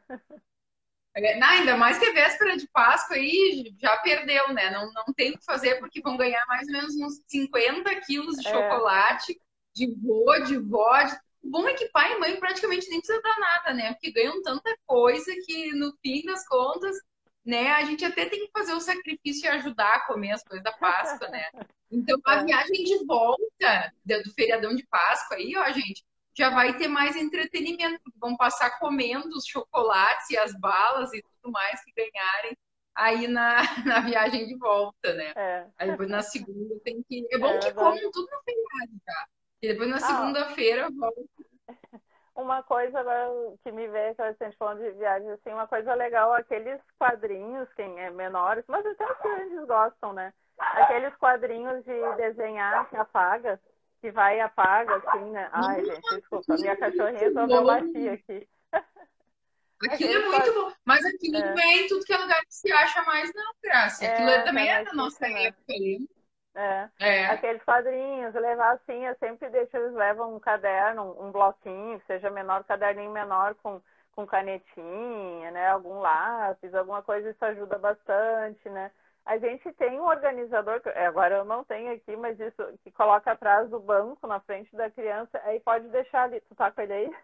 É, 1.16 1.38
não, 1.38 1.48
ainda 1.48 1.78
mais 1.78 1.98
que 1.98 2.06
é 2.06 2.14
véspera 2.14 2.58
de 2.58 2.68
Páscoa 2.68 3.16
aí 3.16 3.74
já 3.80 3.96
perdeu, 3.98 4.54
né? 4.54 4.70
Não, 4.72 4.92
não 4.94 5.06
tem 5.14 5.32
o 5.32 5.38
que 5.38 5.46
fazer 5.46 5.76
porque 5.80 6.02
vão 6.02 6.18
ganhar 6.18 6.46
mais 6.48 6.68
ou 6.68 6.74
menos 6.74 6.96
uns 6.98 7.22
50 7.28 7.94
quilos 8.02 8.38
de 8.38 8.50
chocolate, 8.50 9.40
de 9.74 9.94
vô, 10.02 10.38
de 10.40 10.58
vó, 10.58 11.02
de 11.04 11.18
bom 11.44 11.68
é 11.68 11.74
que 11.74 11.90
pai 11.90 12.14
e 12.14 12.20
mãe 12.20 12.40
praticamente 12.40 12.90
nem 12.90 13.00
precisa 13.00 13.22
dar 13.22 13.40
nada, 13.40 13.74
né? 13.74 13.94
Porque 13.94 14.12
ganham 14.12 14.42
tanta 14.42 14.76
coisa 14.86 15.34
que 15.46 15.72
no 15.74 15.94
fim 16.02 16.24
das 16.24 16.48
contas, 16.48 16.96
né, 17.46 17.72
a 17.72 17.84
gente 17.84 18.06
até 18.06 18.26
tem 18.26 18.46
que 18.46 18.52
fazer 18.52 18.74
o 18.74 18.82
sacrifício 18.82 19.46
e 19.46 19.50
ajudar 19.50 19.96
a 19.96 20.06
comer 20.06 20.32
as 20.32 20.44
coisas 20.44 20.64
da 20.64 20.72
Páscoa, 20.74 21.28
né? 21.30 21.50
Então 21.90 22.20
a 22.26 22.36
é. 22.42 22.46
viagem 22.46 22.84
de 22.84 23.06
volta 23.06 23.94
do 24.06 24.34
feriadão 24.34 24.76
de 24.76 24.86
Páscoa 24.88 25.38
aí, 25.38 25.56
ó, 25.58 25.72
gente, 25.72 26.04
já 26.38 26.50
vai 26.50 26.78
ter 26.78 26.88
mais 26.88 27.16
entretenimento, 27.16 28.02
vão 28.16 28.38
passar 28.38 28.80
comendo 28.80 29.36
os 29.36 29.46
chocolates 29.46 30.30
e 30.30 30.38
as 30.38 30.58
balas 30.60 31.12
e 31.14 31.22
tudo 31.22 31.52
mais 31.52 31.84
que 31.84 31.92
ganharem 31.94 32.58
aí 32.96 33.28
na, 33.28 33.58
na 33.86 34.00
viagem 34.02 34.48
de 34.48 34.56
volta, 34.58 35.14
né? 35.14 35.34
É. 35.36 35.68
Aí 35.78 36.08
na 36.08 36.22
segunda 36.22 36.80
tem 36.84 37.04
que. 37.04 37.28
É 37.32 37.38
bom 37.38 37.50
é, 37.50 37.60
que 37.60 37.74
comam 37.74 38.12
tudo 38.12 38.30
no 38.32 38.44
feriado, 38.44 39.02
tá? 39.06 39.28
E 39.62 39.68
depois 39.68 39.90
na 39.90 39.98
ah, 39.98 40.00
segunda-feira 40.00 40.90
volto. 40.90 41.30
Uma 42.36 42.64
coisa 42.64 43.00
agora 43.00 43.30
que 43.64 43.72
me 43.72 43.88
veio, 43.88 44.16
que 44.16 44.22
a 44.22 44.32
gente 44.32 44.58
falando 44.58 44.82
de 44.82 44.92
viagem, 44.92 45.30
assim, 45.30 45.50
uma 45.52 45.68
coisa 45.68 45.94
legal, 45.94 46.34
aqueles 46.34 46.80
quadrinhos, 46.98 47.68
quem 47.74 48.00
é 48.00 48.10
menores, 48.10 48.64
mas 48.68 48.86
até 48.86 49.06
os 49.06 49.20
grandes 49.20 49.68
gostam, 49.68 50.14
né? 50.14 50.34
Aqueles 50.58 51.14
quadrinhos 51.18 51.84
de 51.84 52.16
desenhar 52.16 52.90
que 52.90 52.96
apaga, 52.96 53.60
que 54.00 54.10
vai 54.12 54.38
e 54.38 54.40
apaga, 54.40 54.96
assim, 54.96 55.30
né? 55.30 55.50
Ai, 55.52 55.84
gente, 55.84 56.16
desculpa, 56.16 56.56
minha 56.56 56.76
cachorrinha 56.78 57.20
resolveu 57.20 57.66
bater 57.66 58.10
aqui. 58.10 58.48
Aquilo 59.90 60.14
é 60.14 60.26
muito 60.28 60.54
bom, 60.54 60.74
mas 60.86 61.04
aquilo 61.04 61.38
é. 61.38 61.56
não 61.56 61.60
é 61.60 61.74
em 61.74 61.88
tudo 61.88 62.06
que 62.06 62.14
é 62.14 62.18
lugar 62.18 62.40
que 62.42 62.54
se 62.54 62.72
acha 62.72 63.02
mais, 63.04 63.34
não, 63.34 63.52
Graça. 63.64 64.06
Aquilo 64.06 64.30
é, 64.30 64.44
também 64.44 64.70
é 64.70 64.84
da 64.84 64.94
nossa 64.94 65.28
né? 65.28 65.46
época, 65.46 65.74
né? 65.74 66.06
É. 66.54 66.90
é. 67.00 67.26
Aqueles 67.28 67.64
quadrinhos, 67.64 68.34
levar 68.34 68.74
assim, 68.74 69.06
eu 69.06 69.16
sempre 69.16 69.50
deixo, 69.50 69.76
eles 69.78 69.94
levam 69.94 70.36
um 70.36 70.40
caderno, 70.40 71.16
um 71.20 71.32
bloquinho, 71.32 72.02
seja 72.06 72.30
menor, 72.30 72.64
caderninho 72.66 73.12
menor 73.12 73.56
com, 73.56 73.82
com 74.14 74.26
canetinha, 74.26 75.52
né? 75.52 75.70
Algum 75.70 76.00
lápis, 76.00 76.74
alguma 76.74 77.02
coisa, 77.02 77.30
isso 77.30 77.46
ajuda 77.46 77.78
bastante, 77.78 78.70
né? 78.70 78.92
A 79.26 79.38
gente 79.38 79.72
tem 79.74 80.00
um 80.00 80.06
organizador, 80.06 80.82
é, 80.88 81.06
agora 81.06 81.36
eu 81.36 81.46
não 81.46 81.64
tenho 81.64 81.94
aqui, 81.94 82.16
mas 82.16 82.40
isso 82.40 82.78
que 82.84 82.92
coloca 82.92 83.32
atrás 83.32 83.70
do 83.70 83.80
banco, 83.80 84.26
na 84.28 84.40
frente 84.42 84.76
da 84.76 84.90
criança, 84.90 85.40
aí 85.44 85.60
pode 85.60 85.88
deixar 85.90 86.24
ali. 86.24 86.42
Tu 86.42 86.56
tá 86.56 86.72
com 86.72 86.82
ele 86.82 86.94
aí? 86.94 87.16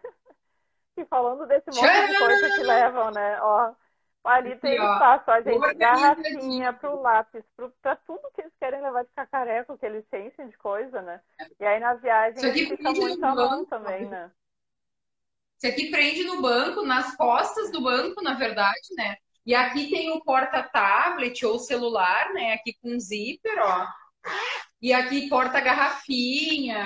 e 0.96 1.04
falando 1.06 1.46
desse 1.46 1.70
monte 1.70 2.06
de 2.06 2.18
coisa 2.18 2.50
que 2.50 2.62
levam, 2.62 3.10
né? 3.10 3.38
Ó, 3.42 3.72
Ali 4.24 4.56
tem 4.56 4.74
espaço, 4.74 5.30
a 5.30 5.40
gente, 5.40 5.74
garrafinha 5.74 6.72
pro 6.72 7.00
lápis, 7.00 7.44
pro, 7.56 7.70
pra 7.80 7.96
tudo 7.96 8.30
que 8.34 8.42
eles 8.42 8.52
querem 8.60 8.82
levar 8.82 9.04
de 9.04 9.10
cacareco, 9.14 9.78
que 9.78 9.86
eles 9.86 10.04
têm 10.10 10.30
de 10.30 10.58
coisa, 10.58 11.00
né? 11.00 11.20
E 11.58 11.64
aí 11.64 11.80
na 11.80 11.94
viagem 11.94 12.52
fica 12.52 12.92
muito 12.92 13.24
à 13.24 13.34
mão 13.34 13.64
também, 13.64 14.06
né? 14.06 14.30
Isso 15.56 15.66
aqui 15.66 15.90
prende 15.90 16.24
no 16.24 16.40
banco, 16.40 16.82
nas 16.82 17.16
costas 17.16 17.72
do 17.72 17.82
banco, 17.82 18.22
na 18.22 18.34
verdade, 18.34 18.94
né? 18.96 19.16
E 19.44 19.54
aqui 19.54 19.90
tem 19.90 20.12
o 20.12 20.22
porta-tablet 20.22 21.44
ou 21.46 21.58
celular, 21.58 22.32
né? 22.32 22.52
Aqui 22.52 22.74
com 22.82 22.98
zíper, 23.00 23.58
ó. 23.60 23.86
E 24.80 24.92
aqui 24.92 25.28
porta 25.28 25.60
garrafinha, 25.60 26.78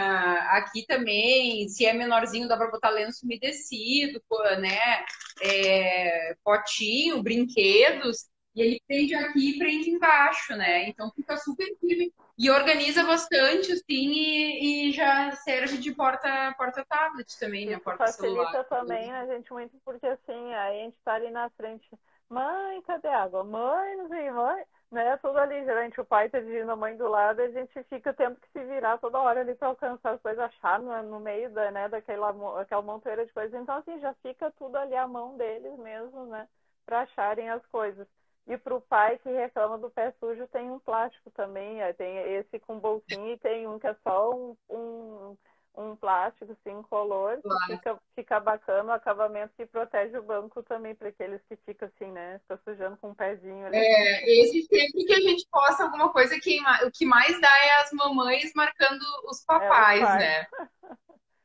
aqui 0.50 0.86
também, 0.86 1.68
se 1.68 1.84
é 1.84 1.92
menorzinho, 1.92 2.48
dá 2.48 2.56
para 2.56 2.70
botar 2.70 2.88
lenço 2.88 3.24
umedecido, 3.24 4.20
né? 4.58 5.04
É, 5.42 6.34
potinho, 6.42 7.22
brinquedos, 7.22 8.30
e 8.54 8.62
ele 8.62 8.82
prende 8.86 9.14
aqui 9.14 9.50
e 9.50 9.58
prende 9.58 9.90
embaixo, 9.90 10.56
né? 10.56 10.88
Então 10.88 11.10
fica 11.14 11.36
super 11.36 11.66
firme 11.78 12.12
e 12.38 12.50
organiza 12.50 13.04
bastante, 13.04 13.72
assim, 13.72 14.10
e, 14.10 14.88
e 14.88 14.92
já 14.92 15.32
serve 15.32 15.76
de 15.76 15.94
porta, 15.94 16.54
porta 16.56 16.84
tablet 16.88 17.38
também, 17.38 17.66
né? 17.66 17.78
Porta 17.78 18.04
facilita 18.06 18.22
celular. 18.52 18.64
também 18.64 19.12
a 19.12 19.26
gente 19.26 19.52
muito, 19.52 19.78
porque 19.84 20.06
assim, 20.06 20.54
aí 20.54 20.80
a 20.80 20.84
gente 20.84 20.98
tá 21.04 21.14
ali 21.14 21.30
na 21.30 21.50
frente, 21.50 21.88
mãe, 22.28 22.80
cadê 22.82 23.08
água? 23.08 23.44
Mãe, 23.44 23.96
não 23.96 24.08
sei, 24.08 24.30
mãe 24.30 24.64
né? 24.92 25.16
Tudo 25.16 25.38
ali, 25.38 25.64
geralmente 25.64 26.00
o 26.00 26.04
pai 26.04 26.28
tá 26.28 26.38
dirigindo 26.38 26.70
a 26.70 26.76
mãe 26.76 26.96
do 26.96 27.08
lado, 27.08 27.40
a 27.40 27.48
gente 27.48 27.82
fica 27.84 28.12
tendo 28.12 28.36
que 28.36 28.48
se 28.50 28.62
virar 28.64 28.98
toda 28.98 29.18
hora 29.18 29.40
ali 29.40 29.54
para 29.54 29.68
alcançar 29.68 30.12
as 30.12 30.20
coisas, 30.20 30.44
achar 30.44 30.78
no, 30.78 31.02
no 31.04 31.18
meio 31.18 31.50
da, 31.50 31.70
né, 31.70 31.88
daquela 31.88 32.30
aquela 32.60 32.82
montoeira 32.82 33.24
de 33.24 33.32
coisas. 33.32 33.60
Então, 33.60 33.76
assim, 33.76 33.98
já 34.00 34.12
fica 34.22 34.50
tudo 34.52 34.76
ali 34.76 34.94
à 34.94 35.06
mão 35.08 35.36
deles 35.36 35.76
mesmo, 35.78 36.26
né? 36.26 36.46
Para 36.84 37.00
acharem 37.00 37.48
as 37.50 37.64
coisas. 37.66 38.06
E 38.46 38.56
para 38.58 38.74
o 38.74 38.80
pai 38.80 39.18
que 39.18 39.30
reclama 39.30 39.78
do 39.78 39.90
pé 39.90 40.12
sujo, 40.18 40.46
tem 40.48 40.70
um 40.70 40.78
plástico 40.78 41.30
também. 41.30 41.78
Tem 41.94 42.18
esse 42.34 42.58
com 42.60 42.78
bolsinho 42.78 43.32
e 43.32 43.38
tem 43.38 43.66
um 43.66 43.78
que 43.78 43.86
é 43.86 43.94
só 44.02 44.34
um, 44.34 44.56
um, 44.68 45.36
um 45.74 45.96
plástico 45.96 46.52
assim, 46.52 46.78
incolor, 46.78 47.40
claro. 47.42 47.66
que 47.66 47.76
fica, 47.76 47.98
fica 48.14 48.40
bacana 48.40 48.92
o 48.92 48.94
acabamento 48.94 49.54
que 49.56 49.64
protege 49.64 50.16
o 50.18 50.22
banco 50.22 50.62
também, 50.62 50.94
para 50.94 51.08
aqueles 51.08 51.40
que 51.48 51.56
ficam 51.56 51.88
assim, 51.88 52.10
né? 52.12 52.38
Fica 52.40 52.60
sujando 52.64 52.96
com 52.98 53.10
um 53.10 53.14
pezinho 53.14 53.66
ali. 53.66 53.76
É, 53.76 54.42
esse 54.42 54.62
sempre 54.62 55.04
que 55.04 55.14
a 55.14 55.20
gente 55.20 55.46
posta 55.50 55.84
alguma 55.84 56.12
coisa, 56.12 56.38
que, 56.38 56.58
o 56.84 56.90
que 56.90 57.06
mais 57.06 57.40
dá 57.40 57.48
é 57.48 57.82
as 57.82 57.92
mamães 57.92 58.52
marcando 58.54 59.02
os 59.24 59.44
papais, 59.44 60.02
é, 60.10 60.18
né? 60.18 60.46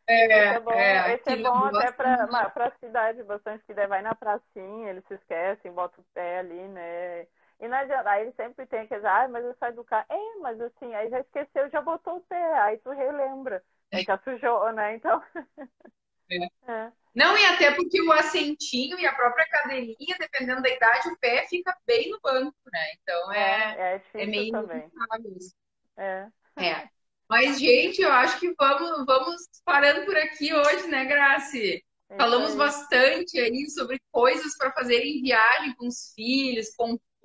É, 0.10 0.26
esse 0.26 0.34
é 0.34 0.60
bom, 0.60 0.72
é, 0.72 1.14
esse 1.14 1.30
é 1.30 1.36
bom 1.36 1.66
até 1.66 1.92
para 1.92 2.66
a 2.66 2.80
cidade 2.80 3.24
bastante, 3.24 3.64
que 3.66 3.74
daí 3.74 3.88
vai 3.88 4.02
na 4.02 4.16
pracinha, 4.16 4.90
eles 4.90 5.04
se 5.08 5.14
esquecem, 5.14 5.72
bota 5.72 6.00
o 6.00 6.06
pé 6.14 6.40
ali, 6.40 6.68
né? 6.70 7.28
E 7.60 7.68
não 7.68 7.78
adianta, 7.78 8.10
aí 8.10 8.22
ele 8.22 8.32
sempre 8.34 8.66
tem 8.68 8.82
aqueles, 8.82 9.04
ah, 9.04 9.28
mas 9.28 9.44
eu 9.44 9.56
saio 9.56 9.76
do 9.76 9.84
carro. 9.84 10.06
É, 10.10 10.40
mas 10.42 10.62
assim, 10.62 10.94
aí 10.94 11.10
já 11.10 11.20
esqueceu, 11.20 11.70
já 11.70 11.82
botou 11.82 12.18
o 12.18 12.22
pé, 12.22 12.60
aí 12.60 12.78
tu 12.78 12.92
relembra. 12.92 13.64
Aí 13.92 14.04
já 14.04 14.18
sujou, 14.20 14.72
né? 14.74 14.96
Então. 14.96 15.22
É. 15.36 15.48
É. 16.68 16.92
Não, 17.16 17.38
e 17.38 17.46
até 17.46 17.74
porque 17.74 18.02
o 18.02 18.12
assentinho 18.12 19.00
e 19.00 19.08
a 19.08 19.16
própria 19.16 19.48
cadeirinha, 19.48 20.18
dependendo 20.20 20.62
da 20.62 20.70
idade, 20.70 21.08
o 21.08 21.18
pé 21.18 21.48
fica 21.48 21.74
bem 21.86 22.12
no 22.12 22.20
banco, 22.20 22.54
né? 22.72 22.86
Então 23.02 23.32
é, 23.32 23.76
é, 23.80 24.02
é, 24.14 24.24
é 24.24 24.26
meio 24.26 24.52
também. 24.52 24.92
É. 25.96 26.28
é. 26.58 26.90
Mas, 27.30 27.60
gente, 27.60 28.02
eu 28.02 28.12
acho 28.12 28.40
que 28.40 28.54
vamos, 28.54 29.06
vamos 29.06 29.42
parando 29.66 30.06
por 30.06 30.16
aqui 30.16 30.54
hoje, 30.54 30.88
né, 30.88 31.06
Graci? 31.06 31.84
É 32.10 32.16
Falamos 32.16 32.56
bastante 32.56 33.40
aí 33.40 33.70
sobre 33.70 34.00
coisas 34.12 34.56
para 34.58 34.72
fazer 34.72 35.04
em 35.04 35.22
viagem 35.22 35.76
com 35.76 35.88
os 35.88 36.14
filhos, 36.14 36.76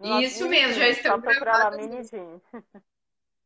Isso 0.00 0.48
mesmo, 0.48 0.74
já 0.74 0.88
estão 0.88 1.20
gravadas. 1.20 2.10
Lá, 2.12 2.40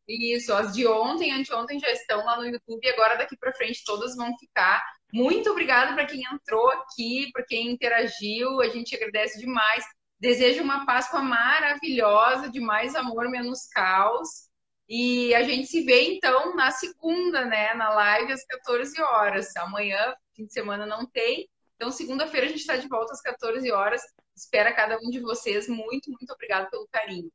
Isso, 0.08 0.54
as 0.54 0.74
de 0.74 0.86
ontem, 0.86 1.32
anteontem 1.32 1.78
já 1.78 1.90
estão 1.90 2.24
lá 2.24 2.38
no 2.38 2.46
YouTube 2.46 2.82
e 2.82 2.88
agora 2.88 3.16
daqui 3.16 3.36
para 3.36 3.52
frente 3.52 3.84
todas 3.84 4.16
vão 4.16 4.34
ficar. 4.38 4.82
Muito 5.12 5.50
obrigada 5.50 5.92
para 5.92 6.06
quem 6.06 6.22
entrou 6.32 6.70
aqui, 6.70 7.30
para 7.30 7.44
quem 7.44 7.70
interagiu, 7.70 8.60
a 8.60 8.68
gente 8.70 8.96
agradece 8.96 9.38
demais. 9.38 9.84
Desejo 10.18 10.62
uma 10.62 10.86
Páscoa 10.86 11.20
maravilhosa, 11.20 12.48
de 12.50 12.58
mais 12.58 12.94
amor, 12.94 13.28
menos 13.28 13.66
caos. 13.68 14.48
E 14.88 15.34
a 15.34 15.42
gente 15.42 15.66
se 15.66 15.82
vê 15.82 16.14
então 16.14 16.56
na 16.56 16.70
segunda, 16.70 17.44
né, 17.44 17.74
na 17.74 17.90
live 17.90 18.32
às 18.32 18.44
14 18.46 19.00
horas. 19.02 19.54
Amanhã, 19.56 20.14
fim 20.34 20.46
de 20.46 20.52
semana 20.54 20.86
não 20.86 21.04
tem. 21.04 21.46
Então, 21.76 21.90
segunda-feira 21.90 22.46
a 22.46 22.48
gente 22.48 22.60
está 22.60 22.76
de 22.76 22.88
volta 22.88 23.12
às 23.12 23.20
14 23.20 23.70
horas. 23.70 24.00
Espera 24.34 24.72
cada 24.72 24.96
um 24.98 25.10
de 25.10 25.20
vocês. 25.20 25.68
Muito, 25.68 26.10
muito 26.10 26.32
obrigada 26.32 26.68
pelo 26.70 26.88
carinho. 26.88 27.30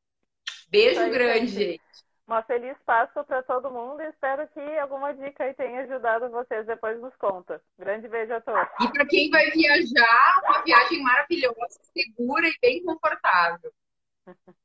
Beijo 0.68 1.08
grande, 1.12 1.52
gente. 1.52 1.82
Uma 2.34 2.42
feliz 2.42 2.76
Páscoa 2.84 3.24
para 3.24 3.44
todo 3.44 3.70
mundo 3.70 4.02
e 4.02 4.08
espero 4.08 4.48
que 4.48 4.60
alguma 4.80 5.14
dica 5.14 5.44
aí 5.44 5.54
tenha 5.54 5.82
ajudado 5.82 6.32
vocês. 6.32 6.66
Depois 6.66 7.00
nos 7.00 7.16
conta. 7.18 7.62
Grande 7.78 8.08
beijo 8.08 8.34
a 8.34 8.42
todos. 8.42 8.68
E 8.82 8.92
para 8.92 9.06
quem 9.06 9.30
vai 9.30 9.52
viajar, 9.52 10.42
uma 10.44 10.64
viagem 10.64 11.04
maravilhosa, 11.04 11.80
segura 11.94 12.48
e 12.48 12.58
bem 12.60 12.84
confortável. 12.84 13.72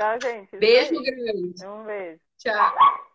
Tchau, 0.00 0.18
gente. 0.22 0.56
Beijo 0.56 0.94
grande. 1.02 1.66
Um 1.66 1.84
beijo. 1.84 2.22
Tchau. 2.38 3.11